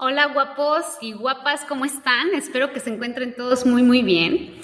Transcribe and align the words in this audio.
Hola 0.00 0.26
guapos 0.26 0.84
y 1.00 1.12
guapas, 1.12 1.64
¿cómo 1.64 1.84
están? 1.84 2.32
Espero 2.32 2.72
que 2.72 2.78
se 2.78 2.88
encuentren 2.88 3.34
todos 3.34 3.66
muy, 3.66 3.82
muy 3.82 4.02
bien. 4.02 4.54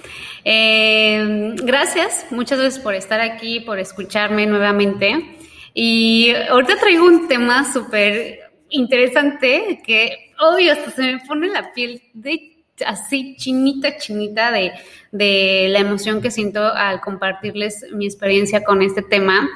Eh, 0.45 1.56
gracias, 1.56 2.26
muchas 2.30 2.60
veces 2.60 2.79
por 2.79 2.95
estar 2.95 3.21
aquí, 3.21 3.58
por 3.58 3.81
escucharme 3.81 4.47
nuevamente. 4.47 5.37
Y 5.74 6.33
ahorita 6.49 6.78
traigo 6.78 7.04
un 7.04 7.26
tema 7.26 7.65
súper 7.72 8.42
interesante 8.69 9.83
que, 9.85 10.33
obvio, 10.38 10.72
hasta 10.72 10.92
se 10.92 11.03
me 11.03 11.19
pone 11.26 11.48
la 11.48 11.72
piel 11.72 12.01
de 12.12 12.62
así 12.87 13.35
chinita, 13.37 13.98
chinita 13.98 14.53
de, 14.53 14.71
de 15.10 15.66
la 15.69 15.80
emoción 15.80 16.23
que 16.23 16.30
siento 16.30 16.64
al 16.64 17.01
compartirles 17.01 17.87
mi 17.92 18.06
experiencia 18.06 18.62
con 18.62 18.82
este 18.82 19.02
tema. 19.02 19.51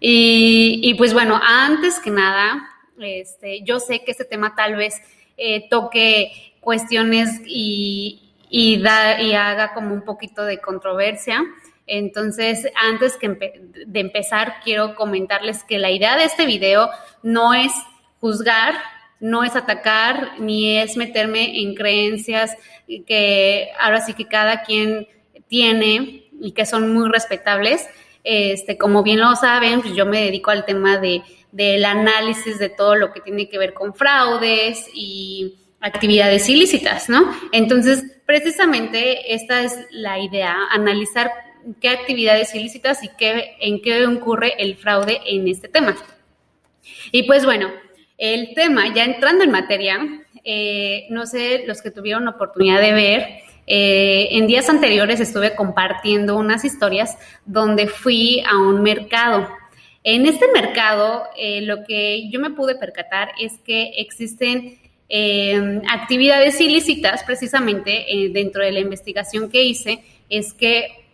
Y, 0.00 0.80
y 0.82 0.94
pues 0.94 1.12
bueno, 1.12 1.38
antes 1.44 2.00
que 2.00 2.08
nada, 2.10 2.66
este, 2.98 3.62
yo 3.62 3.78
sé 3.78 4.02
que 4.04 4.12
este 4.12 4.24
tema 4.24 4.54
tal 4.54 4.74
vez 4.74 5.02
eh, 5.38 5.68
toque 5.68 6.54
cuestiones 6.60 7.40
y, 7.46 8.34
y, 8.50 8.84
haga 8.84 9.72
como 9.72 9.94
un 9.94 10.02
poquito 10.02 10.44
de 10.44 10.60
controversia. 10.60 11.44
Entonces, 11.86 12.66
antes 12.74 13.16
que 13.16 13.28
de 13.86 14.00
empezar, 14.00 14.56
quiero 14.62 14.94
comentarles 14.94 15.64
que 15.64 15.78
la 15.78 15.90
idea 15.90 16.16
de 16.16 16.24
este 16.24 16.44
video 16.44 16.90
no 17.22 17.54
es 17.54 17.72
juzgar, 18.20 18.74
no 19.20 19.44
es 19.44 19.56
atacar, 19.56 20.32
ni 20.38 20.76
es 20.76 20.96
meterme 20.96 21.62
en 21.62 21.74
creencias 21.74 22.54
que 23.06 23.68
ahora 23.80 24.00
sí 24.00 24.14
que 24.14 24.26
cada 24.26 24.62
quien 24.62 25.06
tiene 25.48 26.28
y 26.40 26.52
que 26.52 26.66
son 26.66 26.92
muy 26.92 27.08
respetables. 27.08 27.88
Este, 28.24 28.76
como 28.76 29.02
bien 29.02 29.20
lo 29.20 29.34
saben, 29.36 29.80
pues 29.80 29.94
yo 29.94 30.04
me 30.04 30.22
dedico 30.22 30.50
al 30.50 30.64
tema 30.64 30.98
de 30.98 31.22
del 31.52 31.84
análisis 31.84 32.58
de 32.58 32.68
todo 32.68 32.94
lo 32.94 33.12
que 33.12 33.20
tiene 33.20 33.48
que 33.48 33.58
ver 33.58 33.74
con 33.74 33.94
fraudes 33.94 34.86
y 34.94 35.54
actividades 35.80 36.48
ilícitas, 36.48 37.08
¿no? 37.08 37.32
Entonces, 37.52 38.04
precisamente 38.26 39.34
esta 39.34 39.62
es 39.62 39.78
la 39.90 40.18
idea, 40.18 40.56
analizar 40.70 41.30
qué 41.80 41.90
actividades 41.90 42.54
ilícitas 42.54 43.02
y 43.02 43.10
qué, 43.16 43.56
en 43.60 43.80
qué 43.80 44.06
ocurre 44.06 44.54
el 44.58 44.76
fraude 44.76 45.20
en 45.26 45.48
este 45.48 45.68
tema. 45.68 45.96
Y 47.12 47.24
pues 47.24 47.44
bueno, 47.44 47.70
el 48.16 48.54
tema, 48.54 48.92
ya 48.92 49.04
entrando 49.04 49.44
en 49.44 49.50
materia, 49.50 49.98
eh, 50.44 51.06
no 51.10 51.26
sé, 51.26 51.64
los 51.66 51.82
que 51.82 51.90
tuvieron 51.90 52.26
oportunidad 52.28 52.80
de 52.80 52.92
ver, 52.92 53.28
eh, 53.66 54.28
en 54.32 54.46
días 54.46 54.68
anteriores 54.70 55.20
estuve 55.20 55.54
compartiendo 55.54 56.36
unas 56.36 56.64
historias 56.64 57.18
donde 57.44 57.86
fui 57.86 58.42
a 58.48 58.56
un 58.56 58.82
mercado 58.82 59.48
en 60.10 60.24
este 60.24 60.46
mercado, 60.54 61.28
eh, 61.36 61.60
lo 61.60 61.84
que 61.84 62.30
yo 62.30 62.40
me 62.40 62.48
pude 62.48 62.76
percatar 62.76 63.32
es 63.38 63.58
que 63.58 63.92
existen 63.98 64.78
eh, 65.10 65.82
actividades 65.86 66.58
ilícitas, 66.62 67.22
precisamente 67.24 68.06
eh, 68.10 68.30
dentro 68.30 68.64
de 68.64 68.72
la 68.72 68.80
investigación 68.80 69.50
que 69.50 69.64
hice, 69.64 70.02
es 70.30 70.54
que 70.54 71.04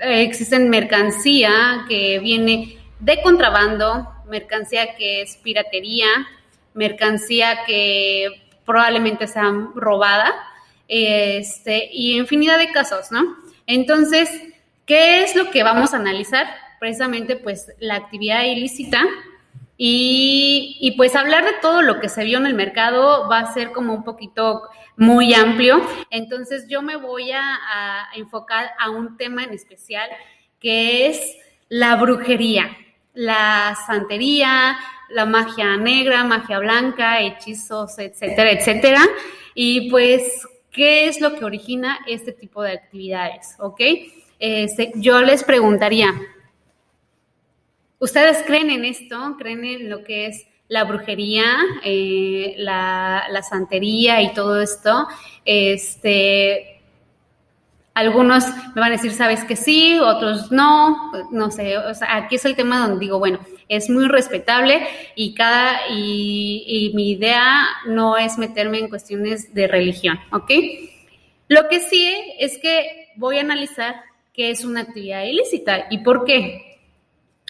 existen 0.00 0.70
mercancía 0.70 1.84
que 1.90 2.20
viene 2.20 2.78
de 3.00 3.20
contrabando, 3.20 4.08
mercancía 4.30 4.94
que 4.96 5.20
es 5.20 5.36
piratería, 5.36 6.08
mercancía 6.72 7.64
que 7.66 8.28
probablemente 8.64 9.26
sea 9.26 9.52
robada, 9.74 10.32
este, 10.86 11.90
y 11.92 12.16
infinidad 12.16 12.56
de 12.56 12.72
casos, 12.72 13.10
¿no? 13.10 13.36
Entonces, 13.66 14.30
¿qué 14.86 15.22
es 15.22 15.36
lo 15.36 15.50
que 15.50 15.62
vamos 15.62 15.92
a 15.92 15.98
analizar? 15.98 16.46
Precisamente 16.78 17.36
pues 17.36 17.72
la 17.78 17.96
actividad 17.96 18.44
ilícita 18.44 19.04
y, 19.80 20.92
pues 20.96 21.14
hablar 21.14 21.44
de 21.44 21.52
todo 21.62 21.82
lo 21.82 22.00
que 22.00 22.08
se 22.08 22.24
vio 22.24 22.38
en 22.38 22.46
el 22.46 22.54
mercado 22.54 23.28
va 23.28 23.38
a 23.38 23.54
ser 23.54 23.70
como 23.70 23.94
un 23.94 24.02
poquito 24.02 24.62
muy 24.96 25.32
amplio. 25.34 25.80
Entonces 26.10 26.66
yo 26.68 26.82
me 26.82 26.96
voy 26.96 27.30
a, 27.30 28.08
enfocar 28.16 28.72
a 28.80 28.90
un 28.90 29.16
tema 29.16 29.44
en 29.44 29.54
especial 29.54 30.10
que 30.58 31.06
es 31.06 31.36
la 31.68 31.94
brujería, 31.94 32.76
la 33.14 33.78
santería, 33.86 34.76
la 35.10 35.24
magia 35.24 35.76
negra, 35.76 36.24
magia 36.24 36.58
blanca, 36.58 37.20
hechizos, 37.20 38.00
etcétera, 38.00 38.50
etcétera. 38.50 39.02
Y 39.54 39.88
pues, 39.90 40.46
¿qué 40.72 41.06
es 41.06 41.20
lo 41.20 41.36
que 41.36 41.44
origina 41.44 42.00
este 42.08 42.32
tipo 42.32 42.62
de 42.62 42.72
actividades? 42.72 43.54
¿Ok? 43.60 43.80
Este, 44.40 44.92
yo 44.96 45.22
les 45.22 45.44
preguntaría, 45.44 46.12
¿Ustedes 48.00 48.44
creen 48.46 48.70
en 48.70 48.84
esto? 48.84 49.36
¿Creen 49.38 49.64
en 49.64 49.90
lo 49.90 50.04
que 50.04 50.26
es 50.26 50.46
la 50.68 50.84
brujería, 50.84 51.56
eh, 51.82 52.54
la, 52.58 53.42
santería 53.48 54.22
y 54.22 54.32
todo 54.34 54.60
esto? 54.60 55.08
Este, 55.44 56.80
algunos 57.94 58.46
me 58.74 58.80
van 58.80 58.90
a 58.92 58.96
decir, 58.96 59.12
sabes 59.12 59.42
que 59.42 59.56
sí, 59.56 59.98
otros 59.98 60.52
no, 60.52 61.10
no 61.32 61.50
sé, 61.50 61.76
o 61.76 61.94
sea, 61.94 62.16
aquí 62.16 62.36
es 62.36 62.44
el 62.44 62.54
tema 62.54 62.78
donde 62.86 63.00
digo, 63.00 63.18
bueno, 63.18 63.40
es 63.68 63.90
muy 63.90 64.06
respetable 64.06 64.86
y 65.16 65.34
cada, 65.34 65.88
y, 65.90 66.64
y 66.66 66.94
mi 66.94 67.10
idea 67.10 67.66
no 67.86 68.16
es 68.16 68.38
meterme 68.38 68.78
en 68.78 68.88
cuestiones 68.88 69.52
de 69.54 69.66
religión, 69.66 70.20
¿ok? 70.30 70.52
Lo 71.48 71.68
que 71.68 71.80
sí 71.80 72.14
es 72.38 72.58
que 72.58 73.08
voy 73.16 73.38
a 73.38 73.40
analizar 73.40 73.96
qué 74.32 74.50
es 74.50 74.64
una 74.64 74.82
actividad 74.82 75.24
ilícita 75.24 75.86
y 75.90 75.98
por 75.98 76.24
qué 76.24 76.67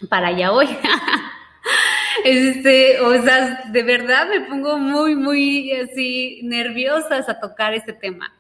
para 0.08 0.28
allá 0.28 0.52
hoy. 0.52 0.68
este, 2.24 3.00
o 3.00 3.22
sea, 3.22 3.64
de 3.70 3.82
verdad 3.82 4.28
me 4.28 4.40
pongo 4.42 4.78
muy, 4.78 5.16
muy 5.16 5.72
así 5.72 6.40
nerviosas 6.42 7.28
a 7.28 7.40
tocar 7.40 7.74
este 7.74 7.92
tema. 7.92 8.32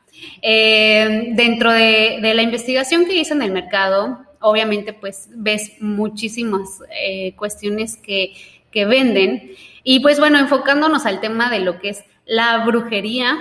Eh, 0.42 1.32
dentro 1.34 1.72
de, 1.72 2.18
la 2.20 2.42
investigación 2.42 3.06
que 3.06 3.14
hice 3.14 3.34
en 3.34 3.42
el 3.42 3.52
mercado, 3.52 4.24
obviamente 4.40 4.92
pues 4.92 5.28
ves 5.34 5.72
muchísimas 5.80 6.80
eh, 6.90 7.34
cuestiones 7.36 7.96
que, 7.96 8.34
que 8.70 8.84
venden. 8.84 9.52
Y 9.82 10.00
pues 10.00 10.18
bueno, 10.18 10.38
enfocándonos 10.38 11.06
al 11.06 11.20
tema 11.20 11.50
de 11.50 11.60
lo 11.60 11.78
que 11.78 11.90
es 11.90 12.04
la 12.24 12.64
brujería, 12.64 13.38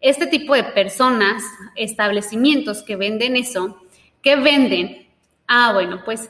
este 0.00 0.26
tipo 0.26 0.54
de 0.54 0.64
personas, 0.64 1.42
establecimientos 1.76 2.82
que 2.82 2.96
venden 2.96 3.36
eso, 3.36 3.80
¿qué 4.20 4.36
venden? 4.36 5.06
Ah, 5.46 5.72
bueno, 5.72 6.02
pues 6.04 6.28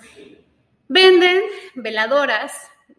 Venden 0.89 1.41
veladoras, 1.75 2.53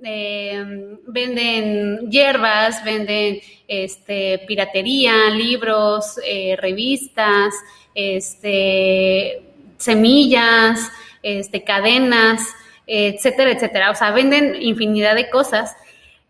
eh, 0.04 0.98
venden 1.08 2.10
hierbas, 2.10 2.84
venden 2.84 3.40
este, 3.68 4.44
piratería, 4.48 5.30
libros, 5.30 6.20
eh, 6.26 6.56
revistas, 6.60 7.54
este, 7.94 9.42
semillas, 9.78 10.92
este, 11.24 11.64
cadenas, 11.64 12.42
etcétera, 12.88 13.52
etcétera. 13.52 13.92
O 13.92 13.96
sea, 13.96 14.12
venden 14.12 14.62
infinidad 14.62 15.16
de 15.16 15.30
cosas 15.30 15.76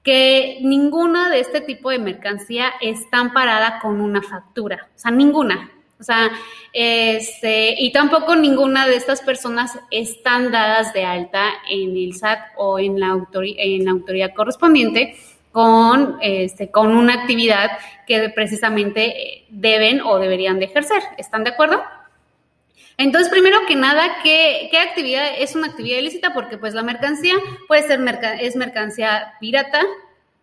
que 0.04 0.60
ninguna 0.62 1.30
de 1.30 1.40
este 1.40 1.62
tipo 1.62 1.90
de 1.90 2.00
mercancía 2.00 2.74
está 2.80 3.20
amparada 3.20 3.80
con 3.80 4.00
una 4.02 4.22
factura. 4.22 4.88
O 4.96 5.00
sea, 5.00 5.12
ninguna. 5.12 5.72
O 6.00 6.04
sea, 6.04 6.30
este, 6.74 7.76
y 7.78 7.92
tampoco 7.92 8.36
ninguna 8.36 8.86
de 8.86 8.96
estas 8.96 9.22
personas 9.22 9.80
están 9.92 10.52
dadas 10.52 10.94
de 10.94 11.06
alta 11.06 11.46
en 11.70 11.96
el 11.96 12.14
SAT 12.16 12.40
o 12.58 12.80
en 12.80 13.00
la, 13.00 13.08
autoridad 13.08 14.34
correspondiente 14.34 15.16
con, 15.52 16.18
este, 16.22 16.70
con 16.70 16.96
una 16.96 17.14
actividad 17.14 17.72
que 18.06 18.30
precisamente 18.30 19.46
deben 19.50 20.02
o 20.02 20.20
deberían 20.20 20.60
de 20.60 20.66
ejercer. 20.66 21.02
¿Están 21.18 21.46
de 21.46 21.52
acuerdo? 21.52 21.82
Entonces, 22.98 23.30
primero 23.30 23.60
que 23.66 23.76
nada, 23.76 24.18
¿qué, 24.22 24.68
¿qué, 24.72 24.80
actividad 24.80 25.28
es 25.38 25.56
una 25.56 25.68
actividad 25.68 26.00
ilícita? 26.00 26.34
Porque 26.34 26.58
pues 26.58 26.74
la 26.74 26.84
mercancía 26.84 27.36
puede 27.68 27.84
ser 27.84 28.02
es 28.41 28.56
mercancía 28.56 29.34
pirata, 29.40 29.82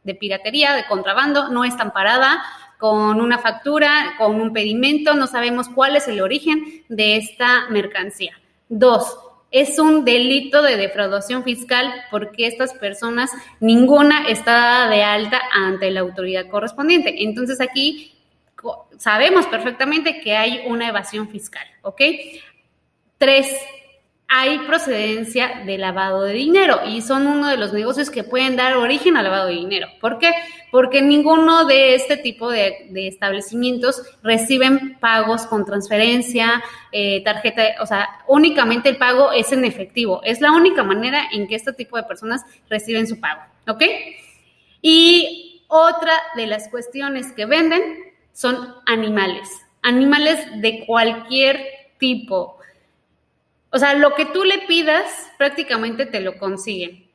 de 0.05 0.15
piratería, 0.15 0.75
de 0.75 0.87
contrabando, 0.87 1.49
no 1.49 1.65
está 1.65 1.83
amparada 1.83 2.43
con 2.83 3.21
una 3.21 3.39
factura, 3.39 4.15
con 4.19 4.41
un 4.41 4.53
pedimento, 4.53 5.15
no 5.15 5.29
sabemos 5.29 5.69
cuál 5.69 5.95
es 5.95 6.09
el 6.09 6.21
origen 6.21 6.83
de 6.89 7.17
esta 7.17 7.69
mercancía. 7.71 8.37
Dos, 8.69 9.17
es 9.53 9.79
un 9.79 10.05
delito 10.05 10.63
de 10.63 10.77
defraudación 10.77 11.45
fiscal 11.45 11.95
porque 12.11 12.49
estas 12.49 12.75
personas, 12.75 13.31
ninguna 13.61 14.27
está 14.27 14.89
de 14.91 15.05
alta 15.05 15.41
ante 15.53 15.93
la 15.93 16.01
autoridad 16.01 16.49
correspondiente. 16.49 17.23
Entonces 17.23 17.61
aquí 17.61 18.17
sabemos 18.99 19.47
perfectamente 19.47 20.21
que 20.21 20.37
hay 20.37 20.63
una 20.67 20.89
evasión 20.89 21.29
fiscal, 21.29 21.65
¿ok? 21.83 22.03
Tres, 23.17 23.47
hay 24.35 24.61
procedencia 24.61 25.63
de 25.67 25.77
lavado 25.77 26.23
de 26.23 26.33
dinero 26.33 26.81
y 26.87 27.03
son 27.03 27.27
uno 27.27 27.49
de 27.49 27.59
los 27.59 27.75
negocios 27.75 28.09
que 28.09 28.25
pueden 28.25 28.57
dar 28.57 28.79
origen 28.79 29.19
al 29.19 29.25
lavado 29.25 29.49
de 29.49 29.57
dinero. 29.57 29.89
¿Por 30.01 30.19
qué? 30.19 30.33
Porque 30.71 31.03
ninguno 31.03 31.67
de 31.67 31.95
este 31.95 32.17
tipo 32.17 32.51
de, 32.51 32.89
establecimientos 32.95 34.03
reciben 34.23 34.97
pagos 35.01 35.43
con 35.43 35.67
transferencia, 35.67 36.65
eh, 36.93 37.23
tarjeta, 37.23 37.63
o 37.83 37.85
sea, 37.85 38.09
únicamente 38.27 38.89
el 38.89 38.97
pago 38.97 39.33
es 39.33 39.53
en 39.53 39.67
efectivo. 39.67 40.23
Es 40.25 40.41
la 40.41 40.53
única 40.53 40.83
manera 40.83 41.25
en 41.31 41.47
que 41.47 41.55
este 41.55 41.75
tipo 41.75 41.99
de 41.99 42.05
personas 42.05 42.41
reciben 42.71 43.07
su 43.07 43.21
pago. 43.21 43.43
¿Ok? 43.69 43.83
Y 44.81 45.63
otra 45.69 46.15
de 46.37 46.47
las 46.47 46.71
cuestiones 46.71 47.33
que 47.33 47.45
venden 47.45 47.83
son 48.33 48.77
animales, 48.87 49.47
animales 49.83 50.41
de 50.63 50.87
cualquier 50.87 51.67
tipo. 51.99 52.62
O 53.73 53.79
sea, 53.79 53.95
lo 53.95 54.15
que 54.15 54.27
tú 54.27 54.45
le 54.45 54.59
pidas 54.61 55.33
prácticamente 55.39 56.07
te 56.07 56.21
lo 56.21 56.39
consiguen. 56.39 57.07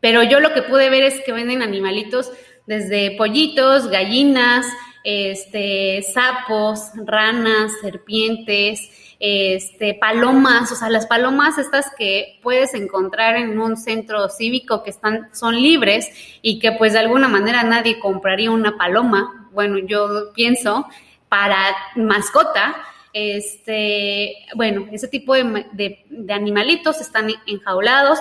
Pero 0.00 0.22
yo 0.22 0.40
lo 0.40 0.54
que 0.54 0.62
pude 0.62 0.90
ver 0.90 1.02
es 1.02 1.20
que 1.20 1.32
venden 1.32 1.62
animalitos 1.62 2.32
desde 2.66 3.16
pollitos, 3.16 3.88
gallinas, 3.88 4.66
este, 5.04 6.02
sapos, 6.02 6.90
ranas, 7.04 7.72
serpientes, 7.80 8.80
este, 9.20 9.94
palomas, 9.94 10.70
o 10.70 10.76
sea, 10.76 10.88
las 10.88 11.06
palomas 11.06 11.58
estas 11.58 11.86
que 11.96 12.38
puedes 12.42 12.74
encontrar 12.74 13.36
en 13.36 13.58
un 13.58 13.76
centro 13.76 14.28
cívico 14.28 14.82
que 14.82 14.90
están, 14.90 15.34
son 15.34 15.60
libres 15.60 16.08
y 16.40 16.60
que 16.60 16.72
pues 16.72 16.92
de 16.92 17.00
alguna 17.00 17.26
manera 17.26 17.62
nadie 17.64 17.98
compraría 17.98 18.50
una 18.50 18.76
paloma, 18.76 19.48
bueno, 19.52 19.78
yo 19.78 20.32
pienso, 20.34 20.86
para 21.28 21.74
mascota, 21.96 22.76
este, 23.18 24.46
bueno, 24.54 24.86
ese 24.92 25.08
tipo 25.08 25.34
de, 25.34 26.04
animalitos 26.30 27.00
están 27.00 27.28
enjaulados 27.46 28.18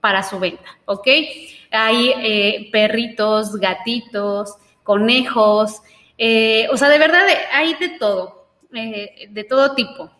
para 0.00 0.22
su 0.22 0.38
venta, 0.38 0.78
¿ok? 0.84 1.08
Hay 1.70 2.12
eh, 2.16 2.68
perritos, 2.72 3.56
gatitos, 3.56 4.56
conejos, 4.82 5.82
eh, 6.18 6.66
o 6.70 6.76
sea, 6.76 6.88
de 6.88 6.98
verdad 6.98 7.22
hay 7.52 7.74
de 7.74 7.90
todo, 7.90 8.48
eh, 8.74 9.28
de 9.30 9.44
todo 9.44 9.74
tipo. 9.74 10.10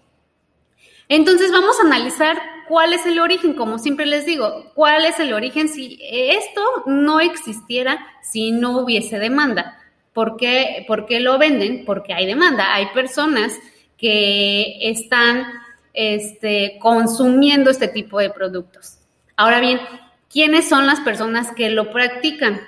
Entonces 1.08 1.53
vamos 1.53 1.79
a 1.79 1.87
analizar 1.87 2.37
cuál 2.69 2.93
es 2.93 3.06
el 3.06 3.19
origen, 3.20 3.55
como 3.55 3.79
siempre 3.79 4.06
les 4.06 4.26
digo, 4.26 4.73
cuál 4.75 5.05
es 5.05 5.20
el 5.20 5.32
origen 5.32 5.69
si 5.69 5.99
esto 6.03 6.62
no 6.87 7.20
existiera, 7.20 8.06
si 8.23 8.50
no 8.50 8.79
hubiese 8.79 9.19
demanda. 9.19 9.81
¿Por 10.12 10.37
qué, 10.37 10.85
¿Por 10.88 11.06
qué 11.06 11.20
lo 11.20 11.38
venden? 11.38 11.85
Porque 11.85 12.14
hay 12.14 12.26
demanda. 12.26 12.75
Hay 12.75 12.87
personas 12.87 13.53
que 13.96 14.90
están 14.90 15.46
este, 15.93 16.78
consumiendo 16.81 17.70
este 17.70 17.88
tipo 17.88 18.19
de 18.19 18.31
productos. 18.31 18.98
Ahora 19.37 19.60
bien, 19.60 19.81
¿quiénes 20.31 20.69
son 20.69 20.87
las 20.87 21.00
personas 21.00 21.52
que 21.52 21.70
lo 21.70 21.90
practican? 21.90 22.60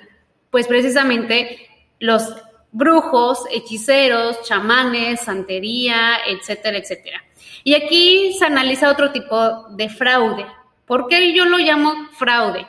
Pues 0.49 0.67
precisamente 0.67 1.67
los 1.99 2.35
brujos, 2.71 3.43
hechiceros, 3.51 4.41
chamanes, 4.43 5.21
santería, 5.21 6.19
etcétera, 6.27 6.77
etcétera. 6.77 7.23
Y 7.63 7.75
aquí 7.75 8.33
se 8.37 8.45
analiza 8.45 8.91
otro 8.91 9.11
tipo 9.11 9.67
de 9.69 9.89
fraude. 9.89 10.45
¿Por 10.85 11.07
qué 11.07 11.33
yo 11.33 11.45
lo 11.45 11.57
llamo 11.57 11.93
fraude? 12.17 12.65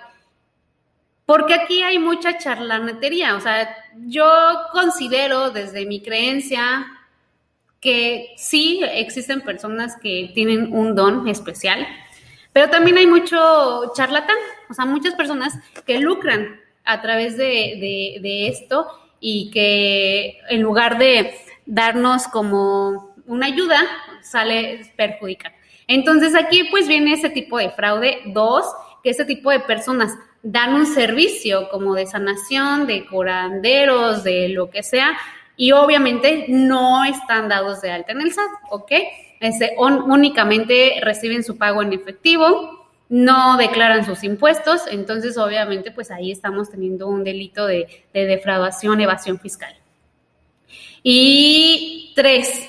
Porque 1.24 1.54
aquí 1.54 1.82
hay 1.82 1.98
mucha 1.98 2.38
charlanatería. 2.38 3.36
O 3.36 3.40
sea, 3.40 3.74
yo 4.06 4.28
considero 4.72 5.50
desde 5.50 5.86
mi 5.86 6.02
creencia 6.02 6.86
que 7.80 8.34
sí 8.36 8.82
existen 8.92 9.40
personas 9.40 9.96
que 10.02 10.30
tienen 10.34 10.72
un 10.72 10.94
don 10.94 11.26
especial, 11.28 11.86
pero 12.52 12.68
también 12.68 12.98
hay 12.98 13.06
mucho 13.06 13.92
charlatán, 13.94 14.36
o 14.68 14.74
sea, 14.74 14.84
muchas 14.84 15.14
personas 15.14 15.54
que 15.86 15.98
lucran 15.98 16.60
a 16.84 17.00
través 17.00 17.36
de, 17.36 18.18
de 18.20 18.48
esto 18.48 18.86
y 19.20 19.50
que 19.50 20.38
en 20.48 20.62
lugar 20.62 20.98
de 20.98 21.34
darnos 21.66 22.26
como 22.28 23.14
una 23.26 23.46
ayuda, 23.46 23.80
sale 24.22 24.92
perjudicada. 24.96 25.54
Entonces 25.86 26.34
aquí 26.34 26.64
pues 26.70 26.88
viene 26.88 27.12
ese 27.12 27.30
tipo 27.30 27.58
de 27.58 27.70
fraude. 27.70 28.20
Dos, 28.26 28.64
que 29.02 29.10
ese 29.10 29.24
tipo 29.24 29.50
de 29.50 29.60
personas 29.60 30.16
dan 30.42 30.74
un 30.74 30.86
servicio 30.86 31.68
como 31.68 31.94
de 31.94 32.06
sanación, 32.06 32.86
de 32.86 33.06
curanderos, 33.06 34.24
de 34.24 34.48
lo 34.48 34.70
que 34.70 34.82
sea, 34.82 35.16
y 35.60 35.72
obviamente 35.72 36.46
no 36.48 37.04
están 37.04 37.50
dados 37.50 37.82
de 37.82 37.90
alta 37.90 38.12
en 38.12 38.22
el 38.22 38.32
SAT, 38.32 38.50
¿ok? 38.70 38.92
Ese, 39.40 39.74
únicamente 39.76 40.94
reciben 41.02 41.44
su 41.44 41.58
pago 41.58 41.82
en 41.82 41.92
efectivo, 41.92 42.88
no 43.10 43.58
declaran 43.58 44.06
sus 44.06 44.24
impuestos, 44.24 44.80
entonces 44.90 45.36
obviamente 45.36 45.90
pues 45.90 46.10
ahí 46.10 46.32
estamos 46.32 46.70
teniendo 46.70 47.08
un 47.08 47.24
delito 47.24 47.66
de, 47.66 48.06
de 48.14 48.24
defraudación, 48.24 49.02
evasión 49.02 49.38
fiscal. 49.38 49.76
Y 51.02 52.14
tres, 52.16 52.66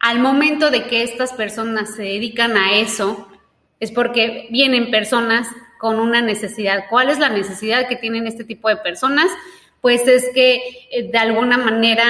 al 0.00 0.18
momento 0.18 0.70
de 0.70 0.84
que 0.84 1.02
estas 1.02 1.34
personas 1.34 1.94
se 1.94 2.04
dedican 2.04 2.56
a 2.56 2.78
eso, 2.78 3.28
es 3.80 3.92
porque 3.92 4.48
vienen 4.50 4.90
personas 4.90 5.46
con 5.78 6.00
una 6.00 6.22
necesidad. 6.22 6.86
¿Cuál 6.88 7.10
es 7.10 7.18
la 7.18 7.28
necesidad 7.28 7.86
que 7.86 7.96
tienen 7.96 8.26
este 8.26 8.44
tipo 8.44 8.70
de 8.70 8.76
personas? 8.76 9.30
Pues 9.84 10.08
es 10.08 10.30
que 10.32 10.86
eh, 10.90 11.10
de 11.12 11.18
alguna 11.18 11.58
manera 11.58 12.06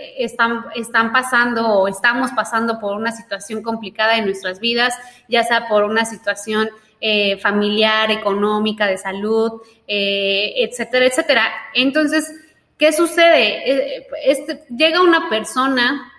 eh, 0.00 0.14
están, 0.20 0.64
están 0.74 1.12
pasando 1.12 1.68
o 1.68 1.86
estamos 1.86 2.30
pasando 2.30 2.80
por 2.80 2.96
una 2.96 3.12
situación 3.12 3.62
complicada 3.62 4.16
en 4.16 4.24
nuestras 4.24 4.58
vidas, 4.58 4.94
ya 5.28 5.42
sea 5.42 5.68
por 5.68 5.84
una 5.84 6.06
situación 6.06 6.70
eh, 7.02 7.36
familiar, 7.40 8.10
económica, 8.10 8.86
de 8.86 8.96
salud, 8.96 9.60
etcétera, 9.86 11.04
etcétera. 11.04 11.52
Entonces, 11.74 12.32
¿qué 12.78 12.90
sucede? 12.90 14.06
Este, 14.24 14.64
llega 14.74 15.02
una 15.02 15.28
persona 15.28 16.10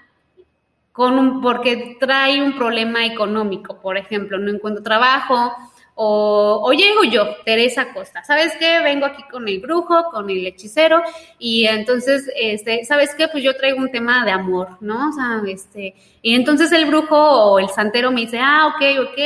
con 0.91 1.17
un, 1.17 1.41
porque 1.41 1.97
trae 1.99 2.43
un 2.43 2.55
problema 2.55 3.07
económico, 3.07 3.81
por 3.81 3.97
ejemplo, 3.97 4.37
no 4.37 4.51
encuentro 4.51 4.83
trabajo, 4.83 5.51
o, 5.97 6.61
o, 6.61 6.73
llego 6.73 7.05
yo, 7.05 7.37
Teresa 7.45 7.93
Costa, 7.93 8.21
¿sabes 8.23 8.53
qué? 8.59 8.81
Vengo 8.81 9.05
aquí 9.05 9.23
con 9.31 9.47
el 9.47 9.59
brujo, 9.59 10.11
con 10.11 10.29
el 10.29 10.45
hechicero, 10.45 11.01
y 11.39 11.65
entonces, 11.65 12.29
este, 12.35 12.83
¿sabes 12.83 13.15
qué? 13.15 13.29
Pues 13.29 13.43
yo 13.43 13.55
traigo 13.55 13.79
un 13.79 13.89
tema 13.89 14.25
de 14.25 14.31
amor, 14.31 14.77
¿no? 14.81 15.09
O 15.09 15.13
sea, 15.13 15.41
este, 15.47 15.95
y 16.21 16.35
entonces 16.35 16.71
el 16.73 16.85
brujo 16.85 17.17
o 17.17 17.59
el 17.59 17.69
santero 17.69 18.11
me 18.11 18.21
dice, 18.21 18.39
ah, 18.41 18.67
ok, 18.75 19.09
ok, 19.09 19.19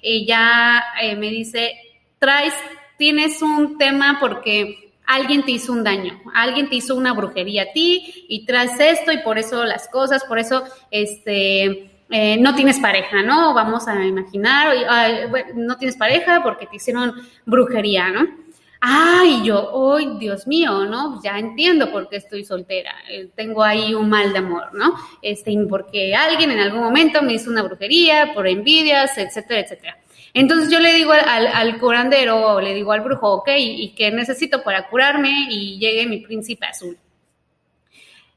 y 0.00 0.26
ya 0.26 0.82
eh, 1.02 1.14
me 1.14 1.28
dice, 1.28 1.74
traes, 2.18 2.54
tienes 2.96 3.42
un 3.42 3.76
tema 3.76 4.16
porque 4.18 4.92
alguien 5.06 5.42
te 5.42 5.52
hizo 5.52 5.72
un 5.72 5.84
daño, 5.84 6.22
alguien 6.34 6.70
te 6.70 6.76
hizo 6.76 6.96
una 6.96 7.12
brujería 7.12 7.64
a 7.64 7.72
ti 7.72 8.26
y 8.28 8.46
traes 8.46 8.80
esto 8.80 9.12
y 9.12 9.18
por 9.18 9.38
eso 9.38 9.64
las 9.64 9.88
cosas, 9.88 10.24
por 10.24 10.38
eso 10.38 10.64
este, 10.90 11.93
eh, 12.16 12.36
no 12.36 12.54
tienes 12.54 12.78
pareja, 12.78 13.24
¿no? 13.24 13.52
Vamos 13.54 13.88
a 13.88 14.04
imaginar, 14.06 14.72
no 15.56 15.76
tienes 15.76 15.96
pareja 15.96 16.44
porque 16.44 16.68
te 16.68 16.76
hicieron 16.76 17.12
brujería, 17.44 18.08
¿no? 18.10 18.24
Ay, 18.80 19.42
yo, 19.42 19.96
ay, 19.96 20.16
Dios 20.20 20.46
mío, 20.46 20.84
¿no? 20.84 21.20
Ya 21.24 21.40
entiendo 21.40 21.90
por 21.90 22.08
qué 22.08 22.18
estoy 22.18 22.44
soltera. 22.44 22.94
Eh, 23.10 23.30
tengo 23.34 23.64
ahí 23.64 23.94
un 23.94 24.08
mal 24.08 24.32
de 24.32 24.38
amor, 24.38 24.72
¿no? 24.74 24.94
Este, 25.22 25.52
porque 25.68 26.14
alguien 26.14 26.52
en 26.52 26.60
algún 26.60 26.82
momento 26.82 27.20
me 27.20 27.32
hizo 27.32 27.50
una 27.50 27.62
brujería 27.62 28.30
por 28.32 28.46
envidias, 28.46 29.18
etcétera, 29.18 29.62
etcétera. 29.62 29.98
Entonces 30.34 30.70
yo 30.70 30.78
le 30.78 30.94
digo 30.94 31.10
al, 31.10 31.80
curandero, 31.80 32.54
o 32.54 32.60
le 32.60 32.74
digo 32.74 32.92
al 32.92 33.00
brujo, 33.00 33.32
ok, 33.32 33.48
¿y 33.58 33.92
qué 33.96 34.12
necesito 34.12 34.62
para 34.62 34.88
curarme 34.88 35.48
y 35.50 35.80
llegue 35.80 36.06
mi 36.06 36.18
príncipe 36.18 36.66
azul? 36.66 36.96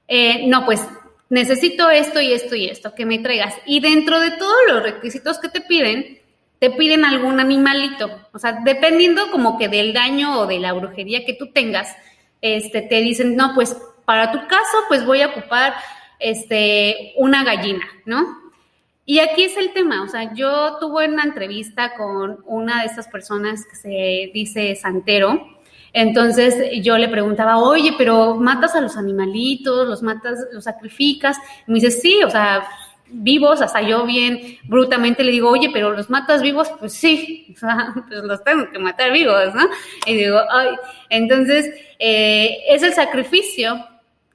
Eh, 0.08 0.48
no, 0.48 0.66
pues 0.66 0.82
necesito 1.30 1.90
esto 1.90 2.22
y 2.22 2.34
esto 2.34 2.56
y 2.56 2.68
esto, 2.68 2.94
que 2.96 3.06
me 3.06 3.20
traigas. 3.20 3.56
Y 3.66 3.80
dentro 3.80 4.20
de 4.20 4.32
todos 4.32 4.58
los 4.68 4.84
requisitos 4.84 5.40
que 5.40 5.50
te 5.50 5.62
piden, 5.62 6.20
te 6.60 6.72
piden 6.72 7.06
algún 7.06 7.40
animalito. 7.40 8.10
O 8.34 8.40
sea, 8.40 8.60
dependiendo 8.64 9.30
como 9.32 9.58
que 9.58 9.68
del 9.68 9.94
daño 9.94 10.40
o 10.40 10.48
de 10.48 10.60
la 10.60 10.74
brujería 10.74 11.26
que 11.26 11.34
tú 11.34 11.52
tengas, 11.52 11.96
este, 12.42 12.82
te 12.82 13.02
dicen, 13.02 13.36
no, 13.36 13.54
pues 13.54 13.78
para 14.06 14.32
tu 14.32 14.40
caso, 14.48 14.78
pues 14.88 15.06
voy 15.06 15.22
a 15.22 15.28
ocupar 15.28 15.76
este, 16.20 17.14
una 17.18 17.44
gallina, 17.44 17.86
¿no? 18.06 18.26
Y 19.06 19.20
aquí 19.20 19.44
es 19.44 19.56
el 19.56 19.72
tema, 19.72 20.04
o 20.04 20.10
sea, 20.10 20.34
yo 20.34 20.78
tuve 20.80 21.08
una 21.08 21.24
entrevista 21.24 21.94
con 21.96 22.40
una 22.46 22.82
de 22.82 22.88
estas 22.88 23.08
personas 23.08 23.66
que 23.66 23.76
se 23.78 24.32
dice 24.34 24.76
santero, 24.76 25.57
entonces 26.00 26.56
yo 26.82 26.98
le 26.98 27.08
preguntaba, 27.08 27.58
oye, 27.58 27.94
pero 27.98 28.36
matas 28.36 28.76
a 28.76 28.82
los 28.82 28.98
animalitos, 28.98 29.88
los 29.88 30.04
matas, 30.04 30.40
los 30.52 30.64
sacrificas, 30.64 31.38
y 31.68 31.72
me 31.72 31.80
dice, 31.80 31.92
sí, 31.92 32.22
o 32.24 32.30
sea, 32.30 32.68
vivos, 33.10 33.62
hasta 33.62 33.82
yo 33.82 34.06
bien 34.06 34.58
brutamente 34.66 35.24
le 35.24 35.32
digo, 35.32 35.50
oye, 35.50 35.70
pero 35.74 35.92
los 35.92 36.10
matas 36.10 36.42
vivos, 36.42 36.70
pues 36.80 36.94
sí, 36.94 37.48
o 37.56 37.60
sea, 37.60 37.94
pues 38.08 38.24
los 38.24 38.44
tengo 38.44 38.70
que 38.70 38.80
matar 38.80 39.12
vivos, 39.12 39.56
¿no? 39.56 39.68
Y 40.06 40.16
digo, 40.16 40.40
ay, 40.52 40.70
entonces 41.10 41.74
eh, 41.98 42.60
es 42.70 42.84
el 42.84 42.94
sacrificio 42.94 43.84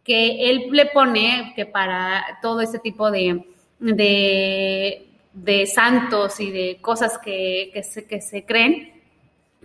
que 0.03 0.51
él 0.51 0.67
le 0.73 0.87
pone 0.87 1.53
que 1.55 1.65
para 1.65 2.25
todo 2.43 2.61
este 2.61 2.81
tipo 2.81 3.11
de 3.11 3.45
de, 3.79 5.67
santos 5.67 6.41
y 6.41 6.51
de 6.51 6.79
cosas 6.81 7.19
que, 7.19 7.71
que, 7.73 7.83
se, 7.83 8.07
que 8.07 8.21
se 8.21 8.45
creen. 8.45 8.92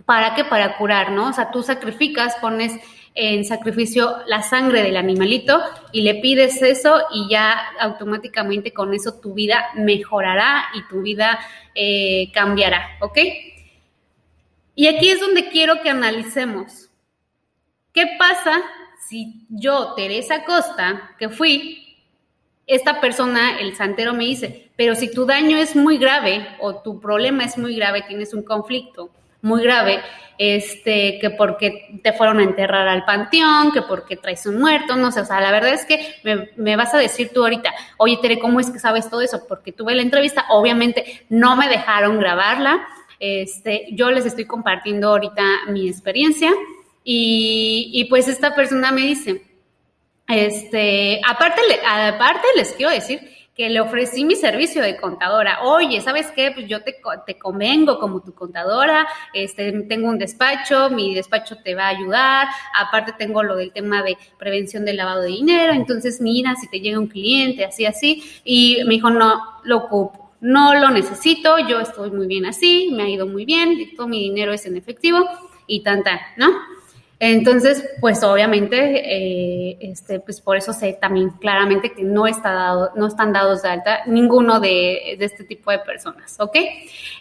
¿Para 0.08 0.34
qué? 0.34 0.42
Para 0.42 0.78
curar, 0.78 1.12
¿no? 1.12 1.28
O 1.28 1.32
sea, 1.34 1.50
tú 1.50 1.62
sacrificas, 1.62 2.36
pones 2.36 2.72
en 3.14 3.44
sacrificio 3.44 4.16
la 4.26 4.40
sangre 4.40 4.82
del 4.82 4.96
animalito 4.96 5.60
y 5.92 6.00
le 6.00 6.14
pides 6.14 6.62
eso 6.62 6.98
y 7.12 7.28
ya 7.28 7.54
automáticamente 7.78 8.72
con 8.72 8.94
eso 8.94 9.20
tu 9.20 9.34
vida 9.34 9.66
mejorará 9.74 10.64
y 10.72 10.88
tu 10.88 11.02
vida 11.02 11.38
eh, 11.74 12.30
cambiará, 12.32 12.96
¿ok? 13.02 13.18
Y 14.74 14.86
aquí 14.86 15.10
es 15.10 15.20
donde 15.20 15.50
quiero 15.50 15.82
que 15.82 15.90
analicemos 15.90 16.88
¿qué 17.92 18.06
pasa 18.18 18.62
si 19.10 19.44
yo, 19.50 19.92
Teresa 19.92 20.42
Costa, 20.46 21.10
que 21.18 21.28
fui, 21.28 21.98
esta 22.66 22.98
persona, 23.02 23.58
el 23.58 23.76
santero 23.76 24.14
me 24.14 24.24
dice, 24.24 24.70
pero 24.74 24.94
si 24.94 25.12
tu 25.12 25.26
daño 25.26 25.58
es 25.58 25.76
muy 25.76 25.98
grave 25.98 26.48
o 26.60 26.76
tu 26.76 26.98
problema 26.98 27.44
es 27.44 27.58
muy 27.58 27.76
grave, 27.76 28.06
tienes 28.08 28.32
un 28.32 28.42
conflicto 28.42 29.10
muy 29.42 29.62
grave, 29.62 30.00
este, 30.38 31.18
que 31.20 31.30
porque 31.30 32.00
te 32.02 32.12
fueron 32.12 32.38
a 32.38 32.44
enterrar 32.44 32.86
al 32.86 33.04
panteón, 33.04 33.72
que 33.72 33.82
porque 33.82 34.16
traes 34.16 34.46
un 34.46 34.60
muerto, 34.60 34.96
no 34.96 35.10
sé, 35.10 35.20
o 35.20 35.24
sea, 35.24 35.40
la 35.40 35.50
verdad 35.50 35.72
es 35.72 35.84
que 35.84 36.14
me, 36.22 36.50
me, 36.56 36.76
vas 36.76 36.94
a 36.94 36.98
decir 36.98 37.30
tú 37.34 37.42
ahorita, 37.42 37.72
oye 37.96 38.18
Tere, 38.22 38.38
¿cómo 38.38 38.60
es 38.60 38.70
que 38.70 38.78
sabes 38.78 39.10
todo 39.10 39.20
eso? 39.20 39.46
Porque 39.48 39.72
tuve 39.72 39.94
la 39.94 40.02
entrevista, 40.02 40.46
obviamente 40.50 41.26
no 41.28 41.56
me 41.56 41.68
dejaron 41.68 42.18
grabarla, 42.20 42.86
este, 43.18 43.86
yo 43.92 44.10
les 44.10 44.26
estoy 44.26 44.44
compartiendo 44.44 45.08
ahorita 45.08 45.42
mi 45.68 45.88
experiencia 45.88 46.52
y, 47.02 47.90
y 47.92 48.04
pues 48.04 48.28
esta 48.28 48.54
persona 48.54 48.92
me 48.92 49.02
dice, 49.02 49.42
este, 50.28 51.20
aparte, 51.26 51.60
aparte 51.84 52.46
les 52.54 52.72
quiero 52.72 52.92
decir 52.92 53.37
que 53.58 53.68
le 53.68 53.80
ofrecí 53.80 54.24
mi 54.24 54.36
servicio 54.36 54.82
de 54.82 54.96
contadora. 54.96 55.64
Oye, 55.64 56.00
¿sabes 56.00 56.30
qué? 56.30 56.52
Pues 56.52 56.68
yo 56.68 56.84
te, 56.84 56.94
te 57.26 57.38
convengo 57.38 57.98
como 57.98 58.22
tu 58.22 58.32
contadora, 58.32 59.04
este, 59.34 59.72
tengo 59.82 60.08
un 60.08 60.16
despacho, 60.16 60.90
mi 60.90 61.12
despacho 61.12 61.56
te 61.56 61.74
va 61.74 61.86
a 61.86 61.88
ayudar, 61.88 62.46
aparte 62.78 63.14
tengo 63.18 63.42
lo 63.42 63.56
del 63.56 63.72
tema 63.72 64.04
de 64.04 64.16
prevención 64.38 64.84
del 64.84 64.98
lavado 64.98 65.22
de 65.22 65.30
dinero, 65.30 65.72
entonces 65.72 66.20
mira, 66.20 66.54
si 66.54 66.68
te 66.68 66.78
llega 66.78 67.00
un 67.00 67.08
cliente, 67.08 67.64
así, 67.64 67.84
así, 67.84 68.22
y 68.44 68.84
me 68.84 68.94
dijo, 68.94 69.10
no, 69.10 69.42
lo 69.64 69.78
ocupo, 69.78 70.30
no 70.40 70.76
lo 70.76 70.90
necesito, 70.90 71.58
yo 71.66 71.80
estoy 71.80 72.12
muy 72.12 72.28
bien 72.28 72.46
así, 72.46 72.90
me 72.92 73.02
ha 73.02 73.08
ido 73.08 73.26
muy 73.26 73.44
bien, 73.44 73.76
todo 73.96 74.06
mi 74.06 74.20
dinero 74.20 74.52
es 74.52 74.66
en 74.66 74.76
efectivo 74.76 75.28
y 75.66 75.82
tanta, 75.82 76.20
¿no? 76.36 76.77
Entonces, 77.20 77.84
pues 78.00 78.22
obviamente, 78.22 78.76
eh, 78.78 79.76
este, 79.80 80.20
pues 80.20 80.40
por 80.40 80.56
eso 80.56 80.72
sé 80.72 80.92
también 81.00 81.30
claramente 81.30 81.92
que 81.92 82.04
no, 82.04 82.28
está 82.28 82.52
dado, 82.52 82.92
no 82.94 83.08
están 83.08 83.32
dados 83.32 83.62
de 83.62 83.70
alta 83.70 84.04
ninguno 84.06 84.60
de, 84.60 85.16
este 85.18 85.42
tipo 85.42 85.72
de 85.72 85.80
personas, 85.80 86.36
¿ok? 86.38 86.56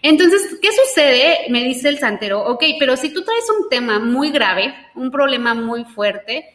Entonces, 0.04 0.60
¿qué 0.62 0.70
sucede? 0.72 1.48
Me 1.50 1.64
dice 1.64 1.90
el 1.90 1.98
santero, 1.98 2.46
ok, 2.46 2.64
pero 2.80 2.96
si 2.96 3.12
tú 3.12 3.24
traes 3.24 3.46
un 3.60 3.70
tema 3.70 3.98
muy 3.98 4.30
grave, 4.30 4.72
un 4.94 5.10
problema 5.10 5.56
muy 5.56 5.84
fuerte, 5.84 6.46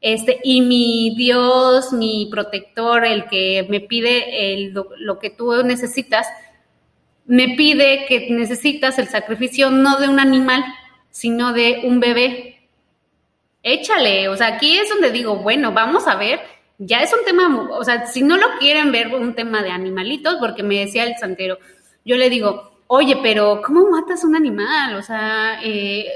este, 0.00 0.40
y 0.42 0.62
mi 0.62 1.14
Dios, 1.16 1.92
mi 1.92 2.28
protector, 2.30 3.04
el 3.04 3.26
que 3.26 3.66
me 3.68 3.80
pide 3.80 4.54
el, 4.54 4.72
lo 4.72 5.18
que 5.18 5.28
tú 5.28 5.52
necesitas, 5.64 6.26
me 7.26 7.56
pide 7.56 8.06
que 8.06 8.30
necesitas 8.30 8.98
el 8.98 9.08
sacrificio 9.08 9.70
no 9.70 9.98
de 9.98 10.08
un 10.08 10.18
animal, 10.18 10.64
sino 11.10 11.52
de 11.52 11.80
un 11.84 12.00
bebé, 12.00 12.55
échale, 13.66 14.28
o 14.28 14.36
sea, 14.36 14.46
aquí 14.46 14.78
es 14.78 14.88
donde 14.88 15.10
digo, 15.10 15.36
bueno, 15.38 15.72
vamos 15.72 16.06
a 16.06 16.14
ver, 16.14 16.40
ya 16.78 17.02
es 17.02 17.12
un 17.12 17.24
tema, 17.24 17.68
o 17.72 17.82
sea, 17.82 18.06
si 18.06 18.22
no 18.22 18.36
lo 18.36 18.46
quieren 18.60 18.92
ver 18.92 19.08
un 19.08 19.34
tema 19.34 19.60
de 19.60 19.70
animalitos, 19.70 20.36
porque 20.38 20.62
me 20.62 20.78
decía 20.78 21.02
el 21.02 21.16
santero, 21.16 21.58
yo 22.04 22.16
le 22.16 22.30
digo, 22.30 22.80
oye, 22.86 23.18
pero 23.20 23.60
¿cómo 23.66 23.90
matas 23.90 24.22
un 24.22 24.36
animal? 24.36 24.94
O 24.94 25.02
sea, 25.02 25.58
eh, 25.64 26.06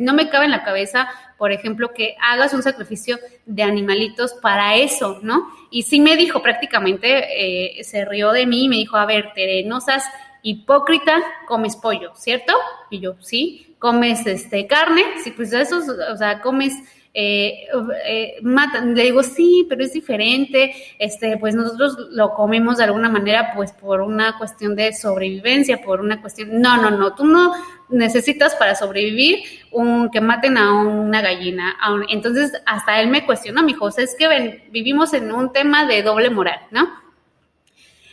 no 0.00 0.14
me 0.14 0.30
cabe 0.30 0.46
en 0.46 0.52
la 0.52 0.64
cabeza, 0.64 1.06
por 1.36 1.52
ejemplo, 1.52 1.92
que 1.92 2.16
hagas 2.22 2.54
un 2.54 2.62
sacrificio 2.62 3.18
de 3.44 3.62
animalitos 3.62 4.32
para 4.40 4.76
eso, 4.76 5.18
¿no? 5.22 5.48
Y 5.70 5.82
sí 5.82 6.00
me 6.00 6.16
dijo 6.16 6.40
prácticamente, 6.40 7.80
eh, 7.80 7.84
se 7.84 8.06
rió 8.06 8.32
de 8.32 8.46
mí 8.46 8.64
y 8.64 8.68
me 8.70 8.76
dijo, 8.76 8.96
a 8.96 9.04
ver, 9.04 9.32
Tere, 9.34 9.62
no 9.64 9.82
seas 9.82 10.04
hipócrita, 10.42 11.22
comes 11.46 11.76
pollo, 11.76 12.12
¿cierto? 12.14 12.54
Y 12.88 13.00
yo, 13.00 13.16
sí, 13.20 13.73
comes 13.84 14.26
este 14.26 14.66
carne, 14.66 15.02
sí, 15.22 15.30
pues 15.32 15.52
eso, 15.52 15.78
o 16.10 16.16
sea, 16.16 16.40
comes 16.40 16.72
eh, 17.12 17.66
eh, 18.06 18.36
matan. 18.40 18.94
Le 18.94 19.02
digo, 19.02 19.22
sí, 19.22 19.66
pero 19.68 19.84
es 19.84 19.92
diferente. 19.92 20.74
Este, 20.98 21.36
pues 21.36 21.54
nosotros 21.54 21.98
lo 22.12 22.30
comemos 22.30 22.78
de 22.78 22.84
alguna 22.84 23.10
manera, 23.10 23.52
pues 23.54 23.72
por 23.72 24.00
una 24.00 24.38
cuestión 24.38 24.74
de 24.74 24.94
sobrevivencia, 24.94 25.82
por 25.82 26.00
una 26.00 26.22
cuestión. 26.22 26.62
No, 26.62 26.78
no, 26.78 26.92
no, 26.92 27.14
tú 27.14 27.26
no 27.26 27.52
necesitas 27.90 28.54
para 28.54 28.74
sobrevivir 28.74 29.40
un, 29.70 30.10
que 30.10 30.22
maten 30.22 30.56
a 30.56 30.72
una 30.72 31.20
gallina. 31.20 31.76
Entonces, 32.08 32.54
hasta 32.64 33.02
él 33.02 33.08
me 33.08 33.26
cuestiona, 33.26 33.62
mi 33.62 33.74
José, 33.74 34.04
es 34.04 34.16
que 34.18 34.28
ven, 34.28 34.62
vivimos 34.70 35.12
en 35.12 35.30
un 35.30 35.52
tema 35.52 35.84
de 35.84 36.02
doble 36.02 36.30
moral, 36.30 36.60
¿no? 36.70 36.88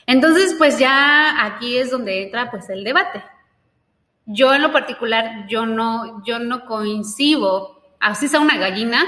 Entonces, 0.05 0.53
pues 0.57 0.79
ya 0.79 1.45
aquí 1.45 1.77
es 1.77 1.91
donde 1.91 2.23
entra 2.23 2.51
pues 2.51 2.69
el 2.69 2.83
debate. 2.83 3.23
Yo 4.33 4.53
en 4.53 4.61
lo 4.61 4.71
particular, 4.71 5.47
yo 5.47 5.65
no, 5.65 6.23
yo 6.25 6.39
no 6.39 6.65
coincido 6.65 7.81
así 8.01 8.27
sea 8.27 8.41
una 8.41 8.57
gallina, 8.57 9.05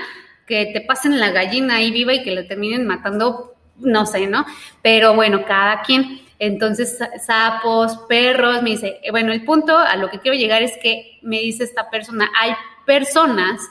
que 0.48 0.68
te 0.68 0.82
pasen 0.82 1.20
la 1.20 1.32
gallina 1.32 1.76
ahí 1.76 1.92
viva 1.92 2.14
y 2.14 2.24
que 2.24 2.32
la 2.32 2.48
terminen 2.48 2.86
matando, 2.86 3.56
no 3.78 4.06
sé, 4.06 4.28
¿no? 4.28 4.46
Pero 4.82 5.16
bueno, 5.16 5.44
cada 5.46 5.82
quien. 5.82 6.22
Entonces, 6.40 6.98
sapos, 7.26 7.98
perros, 8.10 8.62
me 8.62 8.72
dice, 8.72 9.00
eh, 9.02 9.12
bueno, 9.12 9.32
el 9.32 9.44
punto 9.44 9.78
a 9.78 9.96
lo 9.96 10.10
que 10.10 10.20
quiero 10.20 10.38
llegar 10.38 10.62
es 10.62 10.78
que 10.82 11.20
me 11.22 11.40
dice 11.40 11.64
esta 11.64 11.90
persona, 11.90 12.30
hay 12.40 12.54
personas 12.86 13.62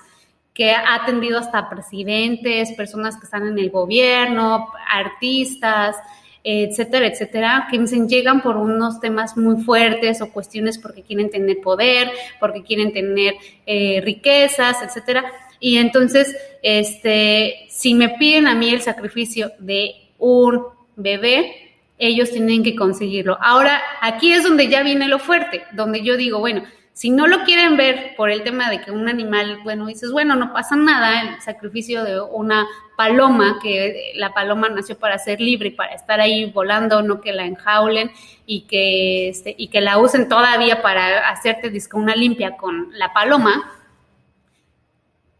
que 0.55 0.73
ha 0.73 0.95
atendido 0.95 1.39
hasta 1.39 1.69
presidentes, 1.71 2.73
personas 2.73 3.17
que 3.17 3.25
están 3.25 3.47
en 3.47 3.59
el 3.59 3.71
gobierno, 3.71 4.71
artistas, 4.91 5.97
etcétera, 6.45 7.07
etcétera, 7.07 7.69
que 7.71 7.79
dicen 7.79 8.09
llegan 8.09 8.43
por 8.43 8.57
unos 8.57 9.01
temas 9.01 9.37
muy 9.37 9.63
fuertes 9.63 10.21
o 10.21 10.33
cuestiones 10.33 10.79
porque 10.79 11.03
quieren 11.03 11.31
tener 11.31 11.61
poder, 11.61 12.11
porque 12.41 12.63
quieren 12.63 12.93
tener 12.93 13.35
eh, 13.67 14.01
riquezas, 14.05 14.83
etcétera. 14.83 15.25
Y 15.61 15.77
entonces, 15.79 16.37
este, 16.63 17.67
si 17.69 17.95
me 17.95 18.11
piden 18.11 18.49
a 18.49 18.55
mí 18.55 18.71
el 18.71 18.83
sacrificio 18.83 19.53
de 19.61 19.95
un 20.19 20.65
bebé, 20.97 21.75
ellos 21.99 22.31
tienen 22.31 22.65
que 22.65 22.75
conseguirlo. 22.75 23.39
Ahora, 23.41 23.81
aquí 24.01 24.33
es 24.33 24.43
donde 24.43 24.69
ya 24.69 24.83
viene 24.83 25.07
lo 25.07 25.21
fuerte, 25.21 25.63
donde 25.73 26.03
yo 26.03 26.17
digo, 26.17 26.41
bueno, 26.41 26.65
si 26.95 27.09
no 27.09 27.27
lo 27.27 27.43
quieren 27.45 27.77
ver 27.77 28.15
por 28.17 28.31
el 28.31 28.43
tema 28.43 28.69
de 28.69 28.83
que 28.83 28.91
un 28.91 29.09
animal, 29.09 29.61
bueno, 29.65 29.87
dices, 29.87 30.13
bueno, 30.13 30.37
no 30.37 30.53
pasa 30.53 30.77
nada, 30.77 31.23
el 31.23 31.41
sacrificio 31.41 32.05
de 32.05 32.21
una 32.21 32.67
paloma, 32.97 33.59
que 33.63 34.13
la 34.15 34.35
paloma 34.35 34.69
nació 34.69 34.99
para 34.99 35.19
ser 35.19 35.41
libre 35.41 35.69
y 35.69 35.73
para 35.73 35.95
estar 35.95 36.21
ahí 36.21 36.51
volando, 36.51 37.03
no 37.03 37.21
que 37.23 37.33
la 37.33 37.47
enjaulen 37.47 38.13
y 38.45 38.63
que, 38.63 39.31
este, 39.31 39.55
y 39.57 39.69
que 39.69 39.81
la 39.81 39.99
usen 39.99 40.29
todavía 40.29 40.83
para 40.83 41.31
hacerte 41.31 41.71
disco 41.71 41.97
una 41.97 42.15
limpia 42.15 42.59
con 42.59 42.91
la 42.93 43.13
paloma. 43.15 43.73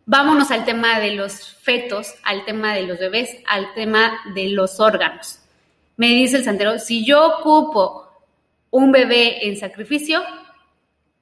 Vámonos 0.07 0.51
al 0.51 0.65
tema 0.65 1.01
de 1.01 1.13
los 1.13 1.55
fetos, 1.61 2.15
al 2.25 2.47
tema 2.47 2.75
de 2.75 2.85
los 2.85 2.99
bebés, 2.99 3.37
al 3.47 3.75
tema 3.75 4.21
de 4.35 4.49
los 4.49 4.81
órganos. 4.81 5.41
Me 5.97 6.09
dice 6.09 6.39
el 6.39 6.45
santero, 6.45 6.79
si 6.79 7.05
yo 7.05 7.27
ocupo 7.27 8.09
un 8.71 8.91
bebé 8.91 9.47
en 9.47 9.57
sacrificio, 9.59 10.23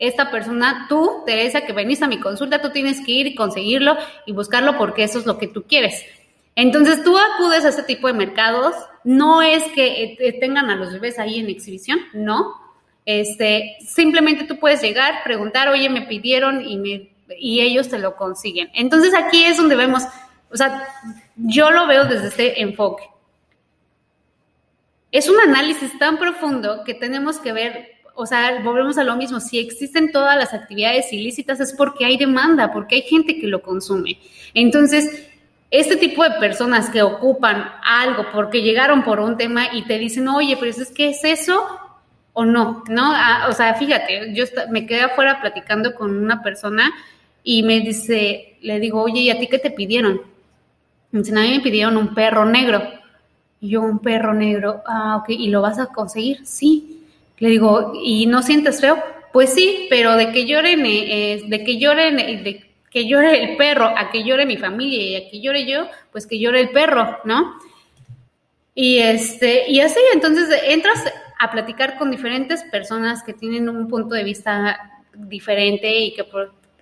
esta 0.00 0.30
persona, 0.30 0.86
tú, 0.88 1.22
Teresa, 1.26 1.60
que 1.60 1.74
venís 1.74 2.02
a 2.02 2.08
mi 2.08 2.18
consulta, 2.18 2.62
tú 2.62 2.70
tienes 2.70 3.04
que 3.04 3.12
ir 3.12 3.26
y 3.26 3.34
conseguirlo 3.34 3.96
y 4.24 4.32
buscarlo 4.32 4.76
porque 4.78 5.04
eso 5.04 5.18
es 5.18 5.26
lo 5.26 5.36
que 5.38 5.46
tú 5.46 5.64
quieres. 5.64 6.02
Entonces 6.56 7.04
tú 7.04 7.16
acudes 7.16 7.66
a 7.66 7.68
este 7.68 7.82
tipo 7.82 8.06
de 8.06 8.14
mercados, 8.14 8.74
no 9.04 9.42
es 9.42 9.62
que 9.74 10.16
eh, 10.18 10.38
tengan 10.40 10.70
a 10.70 10.76
los 10.76 10.92
bebés 10.94 11.18
ahí 11.18 11.38
en 11.38 11.50
exhibición, 11.50 12.00
no. 12.14 12.54
Este, 13.04 13.76
simplemente 13.86 14.44
tú 14.44 14.58
puedes 14.58 14.80
llegar, 14.82 15.22
preguntar, 15.22 15.68
oye, 15.68 15.90
me 15.90 16.02
pidieron 16.02 16.66
y, 16.66 16.78
me, 16.78 17.12
y 17.38 17.60
ellos 17.60 17.90
te 17.90 17.98
lo 17.98 18.16
consiguen. 18.16 18.70
Entonces 18.74 19.12
aquí 19.14 19.44
es 19.44 19.58
donde 19.58 19.76
vemos, 19.76 20.04
o 20.50 20.56
sea, 20.56 20.88
yo 21.36 21.70
lo 21.70 21.86
veo 21.86 22.06
desde 22.06 22.28
este 22.28 22.62
enfoque. 22.62 23.04
Es 25.12 25.28
un 25.28 25.38
análisis 25.40 25.98
tan 25.98 26.18
profundo 26.18 26.84
que 26.84 26.94
tenemos 26.94 27.38
que 27.38 27.52
ver 27.52 27.99
o 28.14 28.26
sea, 28.26 28.60
volvemos 28.62 28.98
a 28.98 29.04
lo 29.04 29.16
mismo, 29.16 29.40
si 29.40 29.58
existen 29.58 30.12
todas 30.12 30.36
las 30.36 30.52
actividades 30.54 31.12
ilícitas 31.12 31.60
es 31.60 31.72
porque 31.72 32.04
hay 32.04 32.16
demanda, 32.16 32.72
porque 32.72 32.96
hay 32.96 33.02
gente 33.02 33.38
que 33.38 33.46
lo 33.46 33.62
consume. 33.62 34.18
Entonces, 34.54 35.28
este 35.70 35.96
tipo 35.96 36.24
de 36.24 36.32
personas 36.32 36.90
que 36.90 37.02
ocupan 37.02 37.64
algo 37.84 38.26
porque 38.32 38.62
llegaron 38.62 39.04
por 39.04 39.20
un 39.20 39.36
tema 39.36 39.68
y 39.72 39.82
te 39.82 39.98
dicen, 39.98 40.28
oye, 40.28 40.56
pero 40.58 40.70
es 40.70 40.90
que 40.90 41.10
es 41.10 41.24
eso 41.24 41.64
o 42.32 42.44
no, 42.44 42.84
¿no? 42.88 43.12
Ah, 43.14 43.46
o 43.48 43.52
sea, 43.52 43.74
fíjate, 43.74 44.34
yo 44.34 44.44
me 44.70 44.86
quedé 44.86 45.02
afuera 45.02 45.40
platicando 45.40 45.94
con 45.94 46.16
una 46.16 46.42
persona 46.42 46.92
y 47.42 47.62
me 47.62 47.80
dice, 47.80 48.58
le 48.60 48.80
digo, 48.80 49.02
oye, 49.02 49.20
¿y 49.20 49.30
a 49.30 49.38
ti 49.38 49.46
qué 49.46 49.58
te 49.58 49.70
pidieron? 49.70 50.20
Me 51.12 51.20
a 51.20 51.42
mí 51.42 51.50
me 51.56 51.60
pidieron 51.60 51.96
un 51.96 52.14
perro 52.14 52.44
negro. 52.44 52.82
Y 53.60 53.70
yo, 53.70 53.82
un 53.82 53.98
perro 53.98 54.32
negro, 54.32 54.82
ah, 54.86 55.16
ok, 55.16 55.30
¿y 55.30 55.48
lo 55.50 55.60
vas 55.60 55.78
a 55.78 55.86
conseguir? 55.86 56.46
Sí. 56.46 56.99
Le 57.40 57.48
digo, 57.48 57.92
¿y 58.02 58.26
no 58.26 58.42
sientes 58.42 58.80
feo? 58.80 59.02
Pues 59.32 59.52
sí, 59.52 59.86
pero 59.90 60.16
de 60.16 60.30
que 60.30 60.46
lloren, 60.46 60.84
eh, 60.86 61.42
de 61.46 61.64
que 61.64 61.78
lloren, 61.78 62.16
de 62.16 62.70
que 62.90 63.06
llore 63.06 63.42
el 63.42 63.56
perro, 63.56 63.86
a 63.86 64.10
que 64.10 64.24
llore 64.24 64.46
mi 64.46 64.56
familia 64.56 65.02
y 65.02 65.16
a 65.16 65.30
que 65.30 65.40
llore 65.40 65.66
yo, 65.66 65.86
pues 66.12 66.26
que 66.26 66.38
llore 66.38 66.60
el 66.60 66.70
perro, 66.70 67.18
¿no? 67.24 67.58
Y 68.74 68.98
este, 68.98 69.70
y 69.70 69.80
así, 69.80 70.00
entonces 70.12 70.48
entras 70.66 71.04
a 71.38 71.50
platicar 71.50 71.96
con 71.96 72.10
diferentes 72.10 72.62
personas 72.64 73.22
que 73.22 73.32
tienen 73.32 73.68
un 73.68 73.88
punto 73.88 74.14
de 74.14 74.24
vista 74.24 75.02
diferente 75.14 75.98
y 75.98 76.14
que 76.14 76.26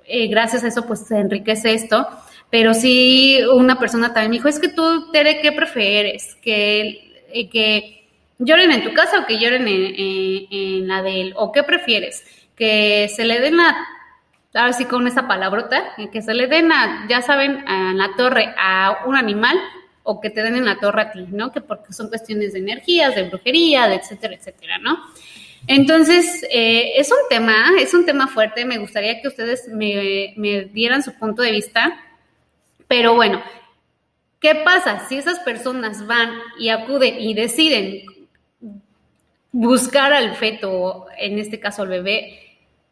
eh, 0.06 0.26
gracias 0.28 0.64
a 0.64 0.68
eso 0.68 0.86
pues 0.86 1.06
se 1.06 1.18
enriquece 1.18 1.72
esto. 1.74 2.06
pero 2.50 2.72
sí 2.72 3.40
una 3.52 3.78
persona 3.78 4.12
también 4.14 4.32
dijo, 4.32 4.48
es 4.48 4.58
que 4.58 4.68
tú, 4.68 5.10
Tere, 5.12 5.40
¿qué 5.40 5.52
prefieres? 5.52 6.34
Que, 6.36 7.22
eh, 7.32 7.48
que 7.50 7.97
lloren 8.38 8.72
en 8.72 8.84
tu 8.84 8.92
casa 8.94 9.20
o 9.20 9.26
que 9.26 9.38
lloren 9.38 9.66
en, 9.68 10.88
la 10.88 11.02
de 11.02 11.20
él, 11.20 11.32
o 11.36 11.52
qué 11.52 11.62
prefieres? 11.62 12.24
Que 12.56 13.08
se 13.14 13.24
le 13.24 13.40
den 13.40 13.56
la, 13.56 13.76
ahora 14.54 14.72
sí 14.72 14.84
con 14.84 15.06
esa 15.06 15.26
palabrota, 15.26 15.94
que 16.12 16.22
se 16.22 16.34
le 16.34 16.46
den, 16.46 16.72
a, 16.72 17.06
ya 17.08 17.22
saben, 17.22 17.66
a 17.68 17.92
la 17.94 18.10
torre 18.16 18.54
a 18.58 19.04
un 19.06 19.16
animal 19.16 19.58
o 20.02 20.20
que 20.20 20.30
te 20.30 20.42
den 20.42 20.56
en 20.56 20.64
la 20.64 20.78
torre 20.78 21.02
a 21.02 21.10
ti, 21.10 21.26
¿no? 21.30 21.52
Que 21.52 21.60
porque 21.60 21.92
son 21.92 22.08
cuestiones 22.08 22.54
de 22.54 22.60
energías, 22.60 23.14
de 23.14 23.24
brujería, 23.24 23.88
de 23.88 23.96
etcétera, 23.96 24.34
etcétera, 24.34 24.78
¿no? 24.78 24.98
Entonces, 25.66 26.46
eh, 26.50 26.92
es 26.96 27.10
un 27.10 27.18
tema, 27.28 27.72
es 27.78 27.92
un 27.92 28.06
tema 28.06 28.26
fuerte, 28.28 28.64
me 28.64 28.78
gustaría 28.78 29.20
que 29.20 29.28
ustedes 29.28 29.68
me, 29.68 30.32
me 30.36 30.62
dieran 30.62 31.02
su 31.02 31.12
punto 31.14 31.42
de 31.42 31.50
vista, 31.50 32.00
pero 32.86 33.14
bueno, 33.14 33.42
¿qué 34.40 34.54
pasa 34.54 35.06
si 35.08 35.18
esas 35.18 35.40
personas 35.40 36.06
van 36.06 36.30
y 36.58 36.70
acuden 36.70 37.20
y 37.20 37.34
deciden 37.34 38.02
buscar 39.52 40.12
al 40.12 40.34
feto, 40.34 41.06
en 41.18 41.38
este 41.38 41.60
caso 41.60 41.82
al 41.82 41.88
bebé? 41.88 42.40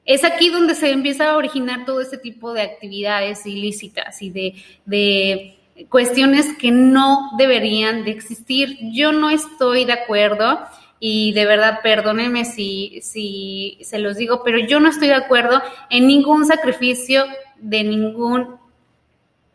Es 0.04 0.24
aquí 0.24 0.50
donde 0.50 0.74
se 0.74 0.90
empieza 0.90 1.30
a 1.30 1.36
originar 1.36 1.84
todo 1.84 2.00
este 2.00 2.18
tipo 2.18 2.52
de 2.52 2.62
actividades 2.62 3.44
ilícitas 3.44 4.22
y 4.22 4.30
de, 4.30 4.54
de 4.84 5.56
cuestiones 5.88 6.56
que 6.58 6.70
no 6.70 7.30
deberían 7.38 8.04
de 8.04 8.12
existir. 8.12 8.78
Yo 8.92 9.12
no 9.12 9.30
estoy 9.30 9.84
de 9.84 9.92
acuerdo 9.92 10.60
y 10.98 11.32
de 11.32 11.44
verdad 11.44 11.80
perdónenme 11.82 12.44
si, 12.44 13.00
si 13.02 13.78
se 13.82 13.98
los 13.98 14.16
digo, 14.16 14.42
pero 14.44 14.58
yo 14.58 14.80
no 14.80 14.88
estoy 14.88 15.08
de 15.08 15.14
acuerdo 15.14 15.60
en 15.90 16.06
ningún 16.06 16.46
sacrificio 16.46 17.24
de 17.58 17.84
ningún 17.84 18.56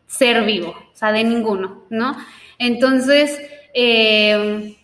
ser 0.06 0.44
vivo, 0.44 0.70
o 0.70 0.96
sea, 0.96 1.10
de 1.12 1.24
ninguno, 1.24 1.84
¿no? 1.88 2.16
Entonces, 2.58 3.40
eh, 3.74 4.76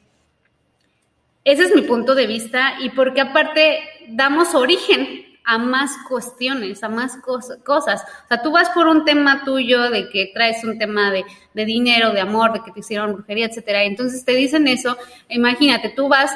ese 1.50 1.64
es 1.64 1.74
mi 1.74 1.80
punto 1.80 2.14
de 2.14 2.26
vista 2.26 2.74
y 2.78 2.90
porque 2.90 3.22
aparte 3.22 3.80
damos 4.08 4.54
origen 4.54 5.24
a 5.46 5.56
más 5.56 5.96
cuestiones, 6.06 6.82
a 6.82 6.90
más 6.90 7.16
cosas. 7.22 7.58
O 7.66 8.28
sea, 8.28 8.42
tú 8.42 8.52
vas 8.52 8.68
por 8.68 8.86
un 8.86 9.06
tema 9.06 9.44
tuyo 9.44 9.88
de 9.88 10.10
que 10.10 10.30
traes 10.34 10.62
un 10.62 10.78
tema 10.78 11.10
de, 11.10 11.24
dinero, 11.64 12.12
de 12.12 12.20
amor, 12.20 12.52
de 12.52 12.60
que 12.60 12.70
te 12.70 12.80
hicieron 12.80 13.14
brujería, 13.14 13.46
etcétera. 13.46 13.84
Entonces 13.84 14.26
te 14.26 14.32
dicen 14.32 14.68
eso. 14.68 14.98
Imagínate, 15.30 15.88
tú 15.88 16.06
vas, 16.08 16.30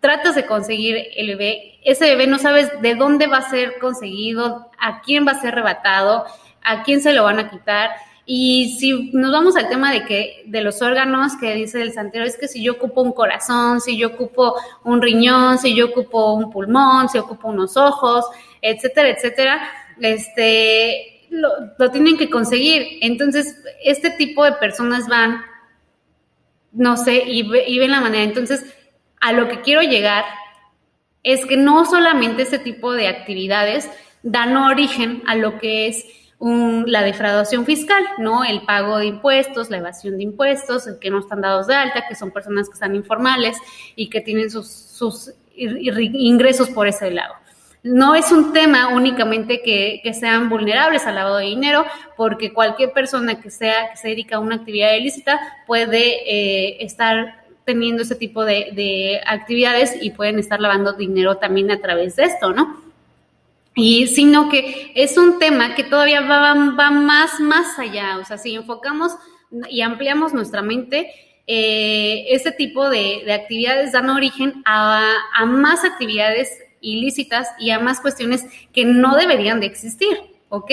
tratas 0.00 0.34
de 0.34 0.44
conseguir 0.44 1.06
el 1.16 1.28
bebé, 1.28 1.78
ese 1.82 2.04
bebé 2.04 2.26
no 2.26 2.38
sabes 2.38 2.68
de 2.82 2.94
dónde 2.96 3.28
va 3.28 3.38
a 3.38 3.50
ser 3.50 3.78
conseguido, 3.78 4.70
a 4.78 5.00
quién 5.00 5.26
va 5.26 5.32
a 5.32 5.40
ser 5.40 5.54
arrebatado, 5.54 6.26
a 6.62 6.82
quién 6.82 7.00
se 7.00 7.14
lo 7.14 7.24
van 7.24 7.38
a 7.38 7.48
quitar. 7.48 7.92
Y 8.32 8.76
si 8.78 9.10
nos 9.12 9.32
vamos 9.32 9.56
al 9.56 9.68
tema 9.68 9.90
de 9.90 10.04
que 10.04 10.44
de 10.46 10.60
los 10.60 10.82
órganos 10.82 11.32
que 11.40 11.52
dice 11.52 11.82
el 11.82 11.92
santero, 11.92 12.24
es 12.24 12.36
que 12.36 12.46
si 12.46 12.62
yo 12.62 12.74
ocupo 12.74 13.02
un 13.02 13.10
corazón, 13.10 13.80
si 13.80 13.98
yo 13.98 14.06
ocupo 14.06 14.54
un 14.84 15.02
riñón, 15.02 15.58
si 15.58 15.74
yo 15.74 15.86
ocupo 15.86 16.34
un 16.34 16.48
pulmón, 16.48 17.08
si 17.08 17.18
ocupo 17.18 17.48
unos 17.48 17.76
ojos, 17.76 18.24
etcétera, 18.62 19.08
etcétera, 19.08 19.68
este, 20.00 21.26
lo, 21.30 21.90
tienen 21.90 22.16
que 22.16 22.30
conseguir. 22.30 22.98
Entonces, 23.00 23.60
este 23.82 24.10
tipo 24.10 24.44
de 24.44 24.52
personas 24.52 25.08
van, 25.08 25.40
no 26.70 26.96
sé, 26.96 27.24
y, 27.26 27.40
y 27.40 27.78
ven 27.80 27.90
la 27.90 28.00
manera. 28.00 28.22
Entonces, 28.22 28.64
a 29.20 29.32
lo 29.32 29.48
que 29.48 29.60
quiero 29.62 29.82
llegar 29.82 30.24
es 31.24 31.44
que 31.46 31.56
no 31.56 31.84
solamente 31.84 32.42
este 32.42 32.60
tipo 32.60 32.92
de 32.92 33.08
actividades 33.08 33.90
dan 34.22 34.56
origen 34.56 35.24
a 35.26 35.34
lo 35.34 35.58
que 35.58 35.88
es 35.88 36.04
la 36.40 37.02
defraudación 37.02 37.66
fiscal, 37.66 38.02
¿no? 38.18 38.44
El 38.44 38.62
pago 38.62 38.98
de 38.98 39.06
impuestos, 39.06 39.68
la 39.68 39.76
evasión 39.76 40.16
de 40.16 40.22
impuestos, 40.22 40.86
el 40.86 40.98
que 40.98 41.10
no 41.10 41.18
están 41.18 41.42
dados 41.42 41.66
de 41.66 41.74
alta, 41.74 42.06
que 42.08 42.14
son 42.14 42.30
personas 42.30 42.68
que 42.68 42.74
están 42.74 42.94
informales 42.94 43.58
y 43.94 44.08
que 44.08 44.20
tienen 44.20 44.50
sus, 44.50 44.70
sus 44.70 45.32
ingresos 45.54 46.70
por 46.70 46.86
ese 46.86 47.10
lado. 47.10 47.34
No 47.82 48.14
es 48.14 48.30
un 48.30 48.52
tema 48.52 48.88
únicamente 48.88 49.62
que, 49.62 50.02
sean 50.12 50.50
vulnerables 50.50 51.06
al 51.06 51.14
lavado 51.14 51.38
de 51.38 51.46
dinero, 51.46 51.84
porque 52.16 52.52
cualquier 52.52 52.92
persona 52.92 53.40
que 53.40 53.50
sea 53.50 53.90
que 53.90 53.96
se 53.96 54.08
dedica 54.08 54.36
a 54.36 54.38
una 54.38 54.56
actividad 54.56 54.94
ilícita 54.94 55.40
puede 55.66 56.20
eh, 56.26 56.84
estar 56.84 57.42
teniendo 57.64 58.02
ese 58.02 58.16
tipo 58.16 58.44
de, 58.44 59.20
actividades 59.26 59.94
y 60.00 60.10
pueden 60.10 60.38
estar 60.38 60.60
lavando 60.60 60.92
dinero 60.92 61.36
también 61.36 61.70
a 61.70 61.80
través 61.80 62.16
de 62.16 62.24
esto, 62.24 62.52
¿no? 62.52 62.89
Y 63.80 64.08
sino 64.08 64.50
que 64.50 64.92
es 64.94 65.16
un 65.16 65.38
tema 65.38 65.74
que 65.74 65.84
todavía 65.84 66.20
va, 66.20 66.54
más, 66.54 67.40
más 67.40 67.78
allá. 67.78 68.18
O 68.18 68.24
sea, 68.24 68.36
si 68.36 68.54
enfocamos 68.54 69.12
y 69.70 69.80
ampliamos 69.80 70.34
nuestra 70.34 70.60
mente, 70.60 71.10
eh, 71.46 72.26
este 72.28 72.52
tipo 72.52 72.90
de, 72.90 73.22
de, 73.24 73.32
actividades 73.32 73.92
dan 73.92 74.10
origen 74.10 74.62
a, 74.66 75.16
más 75.46 75.84
actividades 75.84 76.50
ilícitas 76.82 77.48
y 77.58 77.70
a 77.70 77.78
más 77.78 78.00
cuestiones 78.00 78.44
que 78.72 78.84
no 78.84 79.16
deberían 79.16 79.60
de 79.60 79.66
existir, 79.66 80.16
¿ok? 80.50 80.70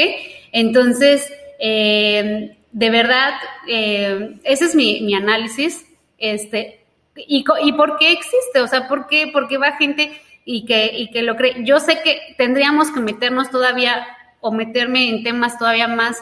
Entonces, 0.52 1.32
eh, 1.60 2.58
de 2.72 2.89
verdad, 2.89 3.34
eh, 3.67 4.36
ese 4.43 4.65
es 4.65 4.76
mi, 4.76 5.13
análisis, 5.15 5.86
este, 6.17 6.82
y, 7.15 7.43
y, 7.63 7.74
por 7.74 7.98
qué 7.98 8.12
existe, 8.12 8.62
o 8.62 8.67
sea, 8.67 8.88
¿por 8.88 9.08
qué, 9.08 9.30
porque 9.34 9.58
va 9.58 9.78
gente 9.78 10.22
y 10.49 10.63
que, 10.63 10.91
y 10.97 11.12
que 11.12 11.23
lo 11.23 11.36
cree? 11.36 11.65
Yo 11.65 11.81
sé 11.81 12.01
que 12.01 12.33
tendríamos 12.38 12.89
que 12.91 13.01
meternos 13.01 13.51
todavía 13.51 14.07
o 14.39 14.53
meterme 14.53 15.10
en 15.10 15.21
temas 15.21 15.60
todavía 15.60 15.89
más, 15.89 16.17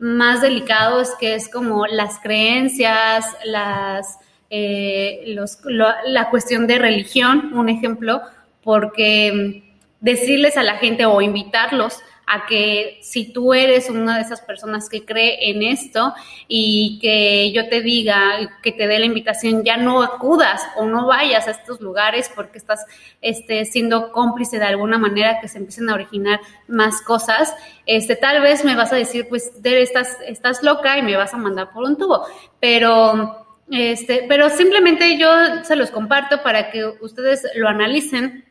más 0.00 0.40
delicados, 0.40 1.10
que 1.20 1.36
es 1.36 1.48
como 1.48 1.86
las 1.86 2.18
creencias, 2.18 3.24
las... 3.44 4.18
Eh, 4.50 5.24
los, 5.26 5.58
la 6.06 6.30
cuestión 6.30 6.66
de 6.66 6.78
religión, 6.78 7.52
un 7.52 7.68
ejemplo, 7.68 8.22
porque 8.64 9.62
mm, 9.62 9.68
decirles 10.00 10.56
a 10.56 10.62
la 10.62 10.78
gente 10.78 11.04
o 11.04 11.20
invitarlos 11.20 12.00
a 12.28 12.44
que 12.46 12.98
si 13.00 13.32
tú 13.32 13.54
eres 13.54 13.88
una 13.88 14.16
de 14.16 14.22
esas 14.22 14.42
personas 14.42 14.88
que 14.90 15.04
cree 15.04 15.50
en 15.50 15.62
esto 15.62 16.12
y 16.46 16.98
que 17.00 17.50
yo 17.52 17.68
te 17.68 17.80
diga, 17.80 18.58
que 18.62 18.72
te 18.72 18.86
dé 18.86 18.98
la 18.98 19.06
invitación, 19.06 19.64
ya 19.64 19.78
no 19.78 20.02
acudas 20.02 20.62
o 20.76 20.84
no 20.84 21.06
vayas 21.06 21.48
a 21.48 21.52
estos 21.52 21.80
lugares 21.80 22.30
porque 22.34 22.58
estás 22.58 22.84
este, 23.22 23.64
siendo 23.64 24.12
cómplice 24.12 24.58
de 24.58 24.66
alguna 24.66 24.98
manera 24.98 25.40
que 25.40 25.48
se 25.48 25.56
empiecen 25.56 25.88
a 25.88 25.94
originar 25.94 26.40
más 26.66 27.00
cosas, 27.00 27.54
este, 27.86 28.14
tal 28.14 28.42
vez 28.42 28.62
me 28.62 28.76
vas 28.76 28.92
a 28.92 28.96
decir, 28.96 29.26
pues, 29.28 29.50
estás, 29.64 30.18
estás 30.26 30.62
loca 30.62 30.98
y 30.98 31.02
me 31.02 31.16
vas 31.16 31.32
a 31.32 31.38
mandar 31.38 31.72
por 31.72 31.84
un 31.84 31.96
tubo, 31.96 32.26
pero... 32.60 33.44
Este, 33.70 34.24
pero 34.26 34.48
simplemente 34.48 35.18
yo 35.18 35.28
se 35.62 35.76
los 35.76 35.90
comparto 35.90 36.42
para 36.42 36.70
que 36.70 36.86
ustedes 37.02 37.46
lo 37.54 37.68
analicen 37.68 38.47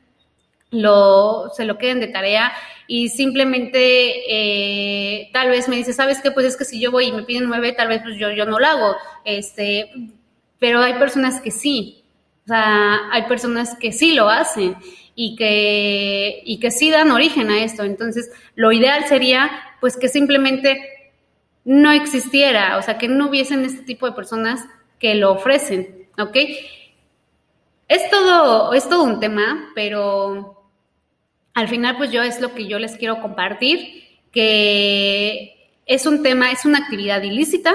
lo, 0.72 1.50
se 1.56 1.66
lo 1.66 1.78
queden 1.78 2.00
de 2.00 2.08
tarea 2.08 2.52
y 2.88 3.10
simplemente 3.10 3.80
eh, 4.30 5.30
tal 5.34 5.50
vez 5.50 5.68
me 5.68 5.76
dice, 5.76 5.94
¿sabes 5.94 6.22
qué? 6.22 6.32
Pues 6.32 6.46
es 6.46 6.58
que 6.58 6.66
si 6.66 6.80
yo 6.80 6.92
voy 6.92 7.08
y 7.08 7.12
me 7.12 7.24
piden 7.24 7.48
nueve, 7.48 7.74
tal 7.74 7.90
vez 7.90 8.02
pues 8.02 8.18
yo, 8.18 8.32
yo 8.32 8.46
no 8.46 8.60
lo 8.60 8.66
hago. 8.66 8.96
Este, 9.26 9.92
pero 10.60 10.82
hay 10.82 10.94
personas 10.94 11.42
que 11.42 11.52
sí. 11.52 12.04
O 12.46 12.48
sea, 12.48 13.10
hay 13.12 13.24
personas 13.24 13.76
que 13.78 13.92
sí 13.92 14.14
lo 14.14 14.30
hacen 14.30 14.78
y 15.16 15.36
que, 15.36 16.42
y 16.46 16.60
que 16.60 16.72
sí 16.72 16.92
dan 16.92 17.12
origen 17.12 17.50
a 17.52 17.64
esto. 17.64 17.84
Entonces, 17.84 18.32
lo 18.56 18.72
ideal 18.72 19.06
sería 19.08 19.52
pues 19.82 19.98
que 19.98 20.08
simplemente 20.08 20.80
no 21.66 21.92
existiera, 21.92 22.78
o 22.78 22.82
sea, 22.82 22.98
que 22.98 23.10
no 23.10 23.28
hubiesen 23.28 23.66
este 23.66 23.82
tipo 23.82 24.06
de 24.06 24.14
personas 24.14 24.64
que 25.00 25.16
lo 25.16 25.34
ofrecen, 25.34 26.08
¿ok? 26.18 26.38
Es 27.90 28.10
todo, 28.10 28.74
es 28.74 28.88
todo 28.88 29.04
un 29.04 29.20
tema, 29.20 29.72
pero 29.76 30.57
al 31.58 31.68
final 31.68 31.98
pues 31.98 32.12
yo 32.12 32.22
es 32.22 32.40
lo 32.40 32.54
que 32.54 32.68
yo 32.68 32.78
les 32.78 32.98
quiero 32.98 33.20
compartir, 33.20 34.04
que 34.32 35.72
es 35.88 36.06
un 36.06 36.22
tema, 36.22 36.52
es 36.52 36.66
una 36.66 36.78
actividad 36.78 37.24
ilícita, 37.24 37.74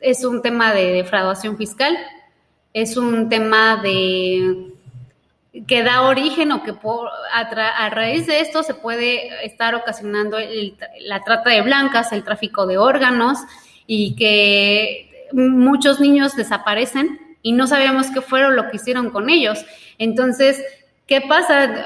es 0.00 0.24
un 0.24 0.40
tema 0.40 0.72
de 0.72 0.92
defraudación 0.92 1.58
fiscal, 1.58 1.94
es 2.72 2.96
un 2.96 3.28
tema 3.28 3.82
de 3.82 4.72
que 5.66 5.82
da 5.82 6.08
origen 6.08 6.52
o 6.52 6.62
que 6.62 6.72
a, 7.34 7.90
raíz 7.90 8.26
de 8.26 8.40
esto 8.40 8.62
se 8.62 8.72
puede 8.72 9.44
estar 9.44 9.74
ocasionando 9.74 10.38
la 11.00 11.22
trata 11.22 11.50
de 11.50 11.60
blancas, 11.60 12.12
el 12.12 12.24
tráfico 12.24 12.66
de 12.66 12.78
órganos 12.78 13.40
y 13.86 14.16
que 14.16 15.28
muchos 15.34 16.00
niños 16.00 16.34
desaparecen 16.34 17.36
y 17.42 17.52
no 17.52 17.66
sabemos 17.66 18.06
qué 18.06 18.22
fueron 18.22 18.56
lo 18.56 18.70
que 18.70 18.76
hicieron 18.76 19.10
con 19.10 19.28
ellos. 19.28 19.66
Entonces, 19.98 20.64
¿qué 21.06 21.20
pasa? 21.20 21.84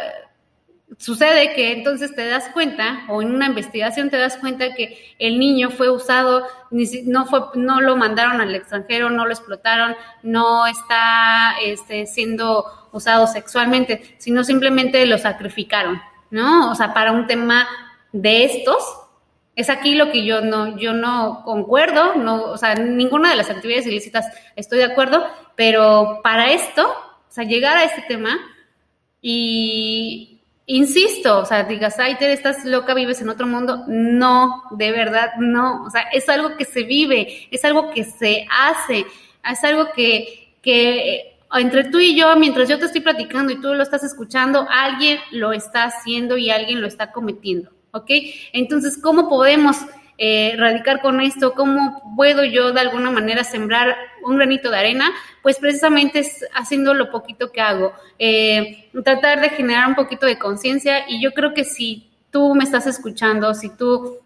Sucede 0.96 1.52
que 1.54 1.72
entonces 1.72 2.14
te 2.14 2.26
das 2.26 2.48
cuenta, 2.54 3.04
o 3.08 3.20
en 3.20 3.34
una 3.34 3.46
investigación 3.46 4.08
te 4.08 4.16
das 4.16 4.38
cuenta 4.38 4.74
que 4.74 5.14
el 5.18 5.38
niño 5.38 5.70
fue 5.70 5.90
usado, 5.90 6.46
no, 6.70 7.26
fue, 7.26 7.40
no 7.54 7.80
lo 7.80 7.94
mandaron 7.96 8.40
al 8.40 8.54
extranjero, 8.54 9.10
no 9.10 9.26
lo 9.26 9.32
explotaron, 9.32 9.94
no 10.22 10.66
está 10.66 11.56
este, 11.62 12.06
siendo 12.06 12.64
usado 12.92 13.26
sexualmente, 13.26 14.16
sino 14.18 14.42
simplemente 14.44 15.04
lo 15.04 15.18
sacrificaron, 15.18 16.00
¿no? 16.30 16.70
O 16.70 16.74
sea, 16.74 16.94
para 16.94 17.12
un 17.12 17.26
tema 17.26 17.68
de 18.12 18.44
estos, 18.44 18.82
Es 19.54 19.70
aquí 19.70 19.96
lo 19.96 20.12
que 20.12 20.24
yo 20.24 20.40
no, 20.40 20.78
yo 20.78 20.92
no 20.92 21.42
concuerdo, 21.44 22.14
no, 22.14 22.44
o 22.44 22.56
sea, 22.56 22.76
ninguna 22.76 23.30
de 23.30 23.36
las 23.36 23.50
actividades 23.50 23.88
ilícitas 23.88 24.24
estoy 24.54 24.78
de 24.78 24.84
acuerdo, 24.84 25.26
pero 25.56 26.20
para 26.22 26.52
esto, 26.52 26.88
o 26.88 27.32
sea, 27.32 27.42
llegar 27.42 27.76
a 27.76 27.82
este 27.82 28.02
tema 28.02 28.38
y 29.20 30.37
insisto, 30.68 31.40
o 31.40 31.44
sea, 31.44 31.64
digas, 31.64 31.98
ay, 31.98 32.14
Tere, 32.14 32.32
estás 32.32 32.64
loca, 32.64 32.94
vives 32.94 33.20
en 33.20 33.28
otro 33.28 33.46
mundo. 33.46 33.84
No, 33.88 34.62
de 34.70 34.92
verdad, 34.92 35.32
no. 35.38 35.84
O 35.84 35.90
sea, 35.90 36.02
es 36.12 36.28
algo 36.28 36.56
que 36.56 36.64
se 36.64 36.84
vive, 36.84 37.48
es 37.50 37.64
algo 37.64 37.90
que 37.90 38.04
se 38.04 38.46
hace, 38.50 39.04
es 39.50 39.64
algo 39.64 39.90
que, 39.92 40.54
que 40.62 41.38
entre 41.52 41.84
tú 41.84 41.98
y 41.98 42.16
yo, 42.16 42.36
mientras 42.36 42.68
yo 42.68 42.78
te 42.78 42.84
estoy 42.84 43.00
platicando 43.00 43.52
y 43.52 43.60
tú 43.60 43.74
lo 43.74 43.82
estás 43.82 44.04
escuchando, 44.04 44.66
alguien 44.70 45.18
lo 45.32 45.52
está 45.52 45.84
haciendo 45.84 46.36
y 46.36 46.50
alguien 46.50 46.80
lo 46.80 46.86
está 46.86 47.10
cometiendo. 47.10 47.70
¿ok? 47.92 48.10
Entonces, 48.52 48.98
¿cómo 49.00 49.28
podemos 49.28 49.76
eh, 50.18 50.54
radicar 50.58 51.00
con 51.00 51.20
esto? 51.20 51.54
¿Cómo 51.54 52.14
puedo 52.16 52.44
yo 52.44 52.72
de 52.72 52.80
alguna 52.80 53.10
manera 53.10 53.44
sembrar 53.44 53.96
un 54.22 54.36
granito 54.36 54.70
de 54.70 54.78
arena? 54.78 55.12
Pues 55.42 55.58
precisamente 55.58 56.18
es 56.18 56.44
haciendo 56.54 56.92
lo 56.92 57.10
poquito 57.10 57.52
que 57.52 57.60
hago, 57.60 57.92
eh, 58.18 58.90
tratar 59.04 59.40
de 59.40 59.50
generar 59.50 59.88
un 59.88 59.94
poquito 59.94 60.26
de 60.26 60.38
conciencia 60.38 61.08
y 61.08 61.22
yo 61.22 61.32
creo 61.32 61.54
que 61.54 61.64
si 61.64 62.10
tú 62.30 62.54
me 62.54 62.64
estás 62.64 62.86
escuchando, 62.86 63.54
si 63.54 63.70
tú 63.70 64.18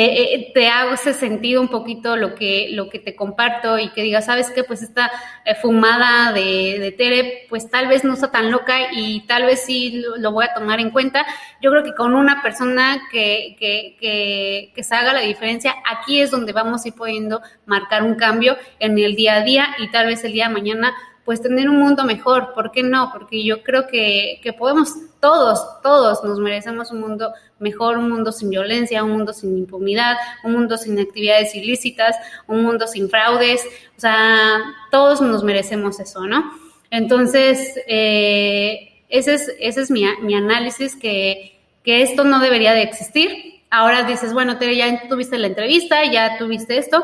eh, 0.00 0.34
eh, 0.34 0.50
te 0.54 0.70
ese 0.92 1.12
sentido 1.12 1.60
un 1.60 1.68
poquito 1.68 2.16
lo 2.16 2.34
que, 2.34 2.68
lo 2.72 2.88
que 2.88 2.98
te 2.98 3.14
comparto 3.14 3.78
y 3.78 3.90
que 3.90 4.02
digas, 4.02 4.26
¿sabes 4.26 4.50
qué? 4.50 4.64
Pues 4.64 4.82
esta 4.82 5.10
eh, 5.44 5.54
fumada 5.54 6.32
de, 6.32 6.78
de, 6.78 6.92
Tere, 6.92 7.46
pues 7.48 7.70
tal 7.70 7.88
vez 7.88 8.02
no 8.02 8.14
está 8.14 8.30
tan 8.30 8.50
loca 8.50 8.92
y 8.92 9.26
tal 9.26 9.44
vez 9.44 9.64
sí 9.64 10.02
lo, 10.16 10.32
voy 10.32 10.46
a 10.46 10.54
tomar 10.54 10.80
en 10.80 10.90
cuenta. 10.90 11.26
Yo 11.60 11.70
creo 11.70 11.82
que 11.84 11.94
con 11.94 12.14
una 12.14 12.42
persona 12.42 13.02
que, 13.10 13.56
que, 13.58 13.96
que, 14.00 14.72
que 14.74 14.82
se 14.82 14.94
haga 14.94 15.12
la 15.12 15.20
diferencia, 15.20 15.74
aquí 15.90 16.20
es 16.20 16.30
donde 16.30 16.52
vamos 16.52 16.84
a 16.84 16.88
ir 16.88 16.94
pudiendo 16.94 17.42
marcar 17.66 18.02
un 18.02 18.14
cambio 18.14 18.56
en 18.78 18.98
el 18.98 19.14
día 19.14 19.36
a 19.36 19.40
día 19.42 19.76
y 19.78 19.90
tal 19.90 20.06
vez 20.06 20.24
el 20.24 20.32
día 20.32 20.48
de 20.48 20.54
mañana 20.54 20.94
pues 21.24 21.40
tener 21.40 21.68
un 21.68 21.78
mundo 21.78 22.04
mejor. 22.04 22.52
¿Por 22.54 22.72
qué 22.72 22.82
no? 22.82 23.10
Porque 23.12 23.44
yo 23.44 23.62
creo 23.62 23.86
que, 23.86 24.40
que 24.42 24.52
podemos, 24.52 24.92
todos, 25.20 25.80
todos 25.82 26.24
nos 26.24 26.38
merecemos 26.38 26.90
un 26.90 27.00
mundo 27.00 27.32
mejor, 27.58 27.98
un 27.98 28.10
mundo 28.10 28.32
sin 28.32 28.50
violencia, 28.50 29.04
un 29.04 29.12
mundo 29.12 29.32
sin 29.32 29.56
impunidad, 29.56 30.16
un 30.44 30.52
mundo 30.52 30.76
sin 30.76 30.98
actividades 30.98 31.54
ilícitas, 31.54 32.16
un 32.46 32.62
mundo 32.64 32.86
sin 32.86 33.08
fraudes. 33.08 33.64
O 33.96 34.00
sea, 34.00 34.58
todos 34.90 35.20
nos 35.20 35.44
merecemos 35.44 36.00
eso, 36.00 36.26
¿no? 36.26 36.52
Entonces, 36.90 37.80
eh, 37.86 39.04
ese 39.08 39.34
es, 39.34 39.52
ese 39.60 39.80
es 39.82 39.90
mi, 39.90 40.04
mi 40.22 40.34
análisis, 40.34 40.96
que, 40.96 41.60
que 41.84 42.02
esto 42.02 42.24
no 42.24 42.40
debería 42.40 42.72
de 42.72 42.82
existir. 42.82 43.62
Ahora 43.70 44.02
dices, 44.02 44.32
bueno, 44.32 44.58
Tere, 44.58 44.76
ya 44.76 45.08
tuviste 45.08 45.38
la 45.38 45.46
entrevista, 45.46 46.04
ya 46.04 46.36
tuviste 46.36 46.76
esto. 46.78 47.02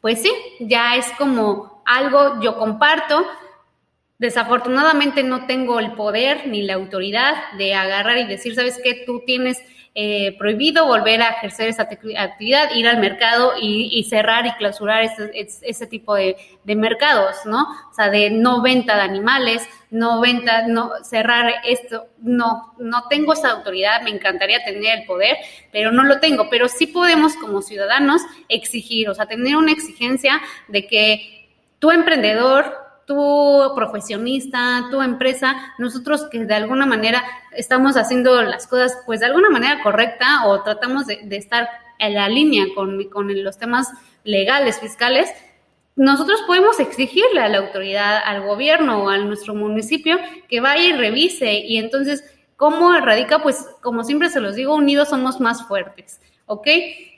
Pues 0.00 0.22
sí, 0.22 0.30
ya 0.60 0.96
es 0.96 1.06
como 1.18 1.69
algo 1.90 2.40
yo 2.40 2.56
comparto. 2.56 3.26
Desafortunadamente 4.18 5.22
no 5.22 5.46
tengo 5.46 5.80
el 5.80 5.92
poder 5.92 6.46
ni 6.46 6.62
la 6.62 6.74
autoridad 6.74 7.34
de 7.58 7.74
agarrar 7.74 8.18
y 8.18 8.26
decir, 8.26 8.54
¿sabes 8.54 8.78
qué? 8.82 9.02
Tú 9.06 9.22
tienes 9.24 9.58
eh, 9.92 10.36
prohibido 10.38 10.86
volver 10.86 11.20
a 11.20 11.30
ejercer 11.30 11.68
esa 11.68 11.82
actividad, 11.82 12.70
ir 12.76 12.86
al 12.86 13.00
mercado 13.00 13.54
y, 13.60 14.04
cerrar 14.08 14.46
y 14.46 14.52
clausurar 14.52 15.10
ese, 15.34 15.86
tipo 15.88 16.14
de, 16.14 16.36
mercados, 16.64 17.38
¿no? 17.44 17.62
O 17.90 17.92
sea, 17.92 18.08
de 18.08 18.30
no 18.30 18.62
venta 18.62 18.94
de 18.94 19.02
animales, 19.02 19.68
no 19.90 20.20
venta, 20.20 20.68
no 20.68 20.92
cerrar 21.02 21.54
esto, 21.64 22.06
no, 22.18 22.72
no 22.78 23.08
tengo 23.08 23.32
esa 23.32 23.50
autoridad, 23.50 24.02
me 24.02 24.10
encantaría 24.10 24.64
tener 24.64 25.00
el 25.00 25.06
poder, 25.06 25.36
pero 25.72 25.90
no 25.90 26.04
lo 26.04 26.20
tengo, 26.20 26.48
pero 26.50 26.68
sí 26.68 26.86
podemos 26.86 27.34
como 27.34 27.60
ciudadanos 27.60 28.22
exigir, 28.48 29.08
o 29.08 29.14
sea, 29.14 29.26
tener 29.26 29.56
una 29.56 29.72
exigencia 29.72 30.40
de 30.68 30.86
que 30.86 31.39
tu 31.80 31.90
emprendedor, 31.90 32.72
tu 33.06 33.72
profesionista, 33.74 34.86
tu 34.92 35.02
empresa, 35.02 35.74
nosotros 35.78 36.28
que 36.30 36.44
de 36.44 36.54
alguna 36.54 36.86
manera 36.86 37.24
estamos 37.50 37.96
haciendo 37.96 38.40
las 38.42 38.68
cosas 38.68 38.96
pues 39.04 39.18
de 39.18 39.26
alguna 39.26 39.50
manera 39.50 39.82
correcta 39.82 40.46
o 40.46 40.62
tratamos 40.62 41.08
de, 41.08 41.26
estar 41.30 41.68
en 41.98 42.14
la 42.14 42.28
línea 42.28 42.66
con, 42.76 43.02
con 43.08 43.42
los 43.42 43.58
temas 43.58 43.88
legales, 44.22 44.78
fiscales, 44.78 45.28
nosotros 45.96 46.40
podemos 46.46 46.78
exigirle 46.78 47.40
a 47.40 47.48
la 47.48 47.58
autoridad, 47.58 48.22
al 48.24 48.42
gobierno 48.42 49.04
o 49.04 49.08
a 49.08 49.18
nuestro 49.18 49.54
municipio 49.54 50.18
que 50.48 50.60
vaya 50.60 50.84
y 50.84 50.92
revise 50.92 51.52
y 51.52 51.78
entonces, 51.78 52.24
¿cómo 52.56 52.94
erradica? 52.94 53.42
Pues 53.42 53.66
como 53.80 54.04
siempre 54.04 54.30
se 54.30 54.40
los 54.40 54.54
digo, 54.54 54.74
unidos 54.74 55.08
somos 55.08 55.40
más 55.40 55.66
fuertes, 55.66 56.20
¿ok? 56.46 56.68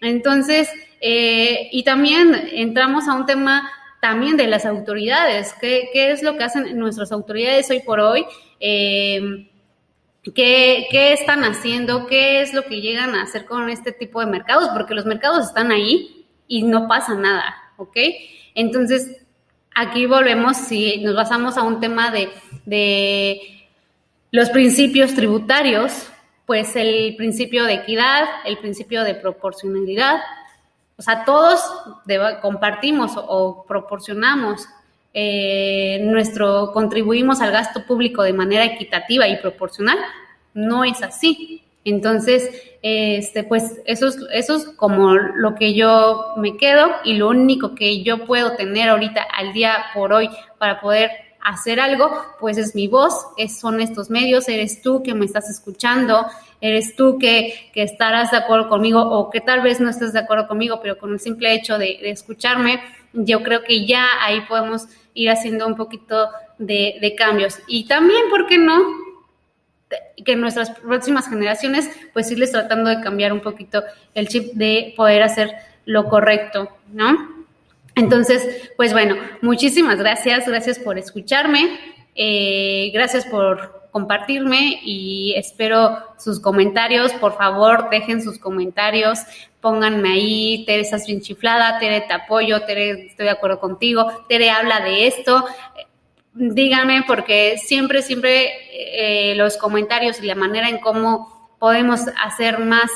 Entonces, 0.01 0.71
eh, 1.01 1.69
y 1.71 1.85
también 1.85 2.49
entramos 2.53 3.09
a 3.09 3.15
un 3.15 3.27
tema 3.27 3.71
también 4.03 4.37
de 4.37 4.49
las 4.49 4.67
autoridades, 4.67 5.55
qué, 5.61 5.89
qué 5.93 6.11
es 6.11 6.25
lo 6.25 6.37
que 6.37 6.43
hacen 6.43 6.77
nuestras 6.77 7.13
autoridades 7.13 7.71
hoy 7.71 7.79
por 7.79 8.01
hoy, 8.01 8.27
eh, 8.59 9.49
¿qué, 10.35 10.89
qué 10.91 11.13
están 11.13 11.45
haciendo, 11.45 12.09
qué 12.09 12.43
es 12.43 12.53
lo 12.53 12.65
que 12.65 12.81
llegan 12.81 13.15
a 13.15 13.23
hacer 13.23 13.45
con 13.45 13.71
este 13.71 13.93
tipo 13.93 14.19
de 14.19 14.27
mercados, 14.27 14.71
porque 14.71 14.95
los 14.95 15.07
mercados 15.07 15.47
están 15.47 15.71
ahí 15.71 16.27
y 16.49 16.65
no 16.65 16.89
pasa 16.89 17.15
nada, 17.15 17.55
¿ok? 17.77 17.97
Entonces, 18.57 19.23
aquí 19.73 20.07
volvemos, 20.07 20.57
si 20.57 20.97
nos 20.99 21.15
basamos 21.15 21.57
a 21.57 21.63
un 21.63 21.79
tema 21.79 22.11
de, 22.11 22.29
de 22.67 23.41
los 24.33 24.51
principios 24.51 25.15
tributarios, 25.15 26.09
pues 26.45 26.75
el 26.75 27.15
principio 27.15 27.67
de 27.67 27.75
equidad, 27.75 28.25
el 28.47 28.59
principio 28.59 29.05
de 29.05 29.15
proporcionalidad, 29.15 30.17
o 31.03 31.05
sea, 31.05 31.25
todos 31.25 31.61
compartimos 32.41 33.11
o, 33.17 33.65
proporcionamos 33.67 34.69
eh, 35.13 35.99
nuestro, 36.05 36.71
contribuimos 36.73 37.41
al 37.41 37.51
gasto 37.51 37.85
público 37.85 38.23
de 38.23 38.33
manera 38.33 38.65
equitativa 38.65 39.27
y 39.27 39.37
proporcional, 39.39 39.99
no 40.55 40.85
es 40.85 41.03
así. 41.03 41.65
Entonces, 41.85 42.51
este, 42.83 43.43
pues 43.43 43.81
eso 43.85 44.07
es, 44.07 44.19
eso 44.33 44.55
es 44.55 44.65
como 44.77 45.17
lo 45.17 45.57
que 45.57 45.75
yo 45.75 46.35
me 46.37 46.57
quedo 46.57 46.93
y 47.03 47.15
lo 47.15 47.31
único 47.31 47.75
que 47.75 48.05
yo 48.05 48.25
puedo 48.25 48.55
tener 48.55 48.89
ahorita 48.89 49.23
al 49.23 49.53
día 49.53 49.87
por 49.95 50.13
hoy 50.13 50.31
para 50.59 50.81
poder 50.81 51.11
hacer 51.41 51.81
algo, 51.81 52.13
pues 52.39 52.59
es 52.59 52.77
mi 52.77 52.87
voz, 52.87 53.27
son 53.59 53.81
estos 53.81 54.09
medios, 54.09 54.49
eres 54.49 54.83
tú 54.83 55.03
que 55.03 55.15
me 55.15 55.25
estás 55.25 55.51
escuchando, 55.51 56.27
eres 56.63 56.95
tú 56.95 57.19
que, 57.19 57.71
que, 57.75 57.83
estarás 57.83 58.31
de 58.31 58.37
acuerdo 58.37 58.69
conmigo 58.69 59.03
o 59.03 59.31
que 59.31 59.41
tal 59.41 59.61
vez 59.61 59.81
no 59.81 59.91
estés 59.91 60.13
de 60.13 60.21
acuerdo 60.21 60.47
conmigo, 60.47 60.79
pero 60.81 60.97
con 60.97 61.13
el 61.13 61.21
simple 61.21 61.53
hecho 61.53 61.77
de, 61.77 61.99
escucharme, 62.09 62.81
yo 63.13 63.43
creo 63.43 63.65
que 63.65 63.85
ya 63.85 64.07
ahí 64.23 64.43
podemos 64.43 64.87
ir 65.13 65.29
haciendo 65.29 65.67
un 65.67 65.75
poquito 65.75 66.31
de, 66.59 67.15
cambios. 67.19 67.59
Y 67.67 67.87
también, 67.87 68.31
¿por 68.31 68.47
qué 68.47 68.57
no? 68.57 68.81
que 70.25 70.37
nuestras 70.37 70.71
próximas 70.71 71.29
generaciones, 71.29 71.91
pues 72.15 72.31
irles 72.31 72.53
tratando 72.53 72.89
de 72.89 73.03
cambiar 73.03 73.33
un 73.33 73.41
poquito 73.41 73.83
el 74.15 74.29
chip 74.29 74.55
de 74.55 74.95
poder 74.97 75.23
hacer 75.23 75.51
lo 75.85 76.09
correcto, 76.09 76.69
¿no? 76.93 77.45
Entonces, 77.97 78.71
pues 78.77 78.93
bueno, 78.93 79.17
muchísimas 79.43 79.99
gracias, 79.99 80.47
gracias 80.47 80.79
por 80.79 80.97
escucharme, 80.97 81.79
eh, 82.15 82.91
gracias 82.95 83.27
por 83.27 83.82
compartirme 83.93 84.81
y 84.83 85.35
espero 85.37 85.99
sus 86.19 86.41
comentarios. 86.41 87.13
Por 87.13 87.37
favor, 87.37 87.91
dejen 87.91 88.23
sus 88.23 88.39
comentarios, 88.39 89.21
pónganme 89.61 90.09
ahí, 90.09 90.65
Tere, 90.67 90.81
estás 90.81 91.07
bien 91.07 91.21
chiflada, 91.21 91.79
Tere, 91.79 92.01
te 92.01 92.15
apoyo, 92.15 92.63
Tere, 92.63 93.07
estoy 93.07 93.27
de 93.27 93.31
acuerdo 93.31 93.61
contigo, 93.61 94.25
Tere, 94.29 94.51
habla 94.51 94.81
de 94.81 95.07
esto. 95.07 95.45
Díganme, 96.35 97.05
porque 97.07 97.59
siempre, 97.59 98.01
siempre 98.01 98.51
eh, 98.73 99.35
los 99.37 99.59
comentarios 99.59 100.19
y 100.21 100.27
la 100.27 100.35
manera 100.35 100.71
en 100.71 100.79
cómo 100.79 101.55
podemos 101.59 102.01
hacer 102.25 102.59
más 102.59 102.91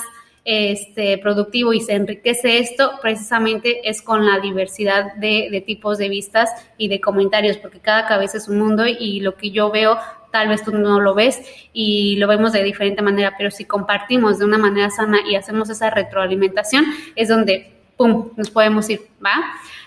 este, 0.46 1.18
productivo 1.18 1.72
y 1.72 1.80
se 1.80 1.94
enriquece 1.94 2.58
esto 2.58 2.92
precisamente 3.02 3.88
es 3.88 4.00
con 4.00 4.24
la 4.24 4.38
diversidad 4.38 5.14
de, 5.16 5.62
tipos 5.66 5.98
de 5.98 6.08
vistas 6.08 6.50
y 6.78 6.86
de 6.86 7.00
comentarios, 7.00 7.58
porque 7.58 7.80
cada 7.80 8.06
cabeza 8.06 8.38
es 8.38 8.48
un 8.48 8.60
mundo 8.60 8.84
y 8.86 9.20
lo 9.20 9.34
que 9.34 9.50
yo 9.50 9.70
veo 9.70 9.98
tal 10.36 10.48
vez 10.48 10.62
tú 10.62 10.70
no 10.70 11.00
lo 11.00 11.14
ves 11.14 11.40
y 11.72 12.16
lo 12.16 12.28
vemos 12.28 12.52
de 12.52 12.62
diferente 12.62 13.00
manera, 13.00 13.32
pero 13.38 13.50
si 13.50 13.64
compartimos 13.64 14.38
de 14.38 14.44
una 14.44 14.58
manera 14.58 14.90
sana 14.90 15.20
y 15.26 15.34
hacemos 15.34 15.70
esa 15.70 15.88
retroalimentación, 15.88 16.84
es 17.14 17.28
donde, 17.28 17.72
¡pum!, 17.96 18.28
nos 18.36 18.50
podemos 18.50 18.90
ir, 18.90 19.00
¿va? 19.24 19.42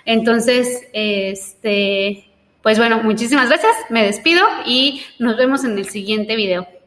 Entonces, 0.06 0.88
este, 0.92 2.32
pues 2.64 2.80
bueno, 2.80 3.04
muchísimas 3.04 3.48
gracias, 3.48 3.74
me 3.90 4.04
despido 4.04 4.44
y 4.66 5.04
nos 5.20 5.38
vemos 5.38 5.64
en 5.66 5.78
el 5.78 5.88
siguiente 5.88 6.36
video. 6.36 6.79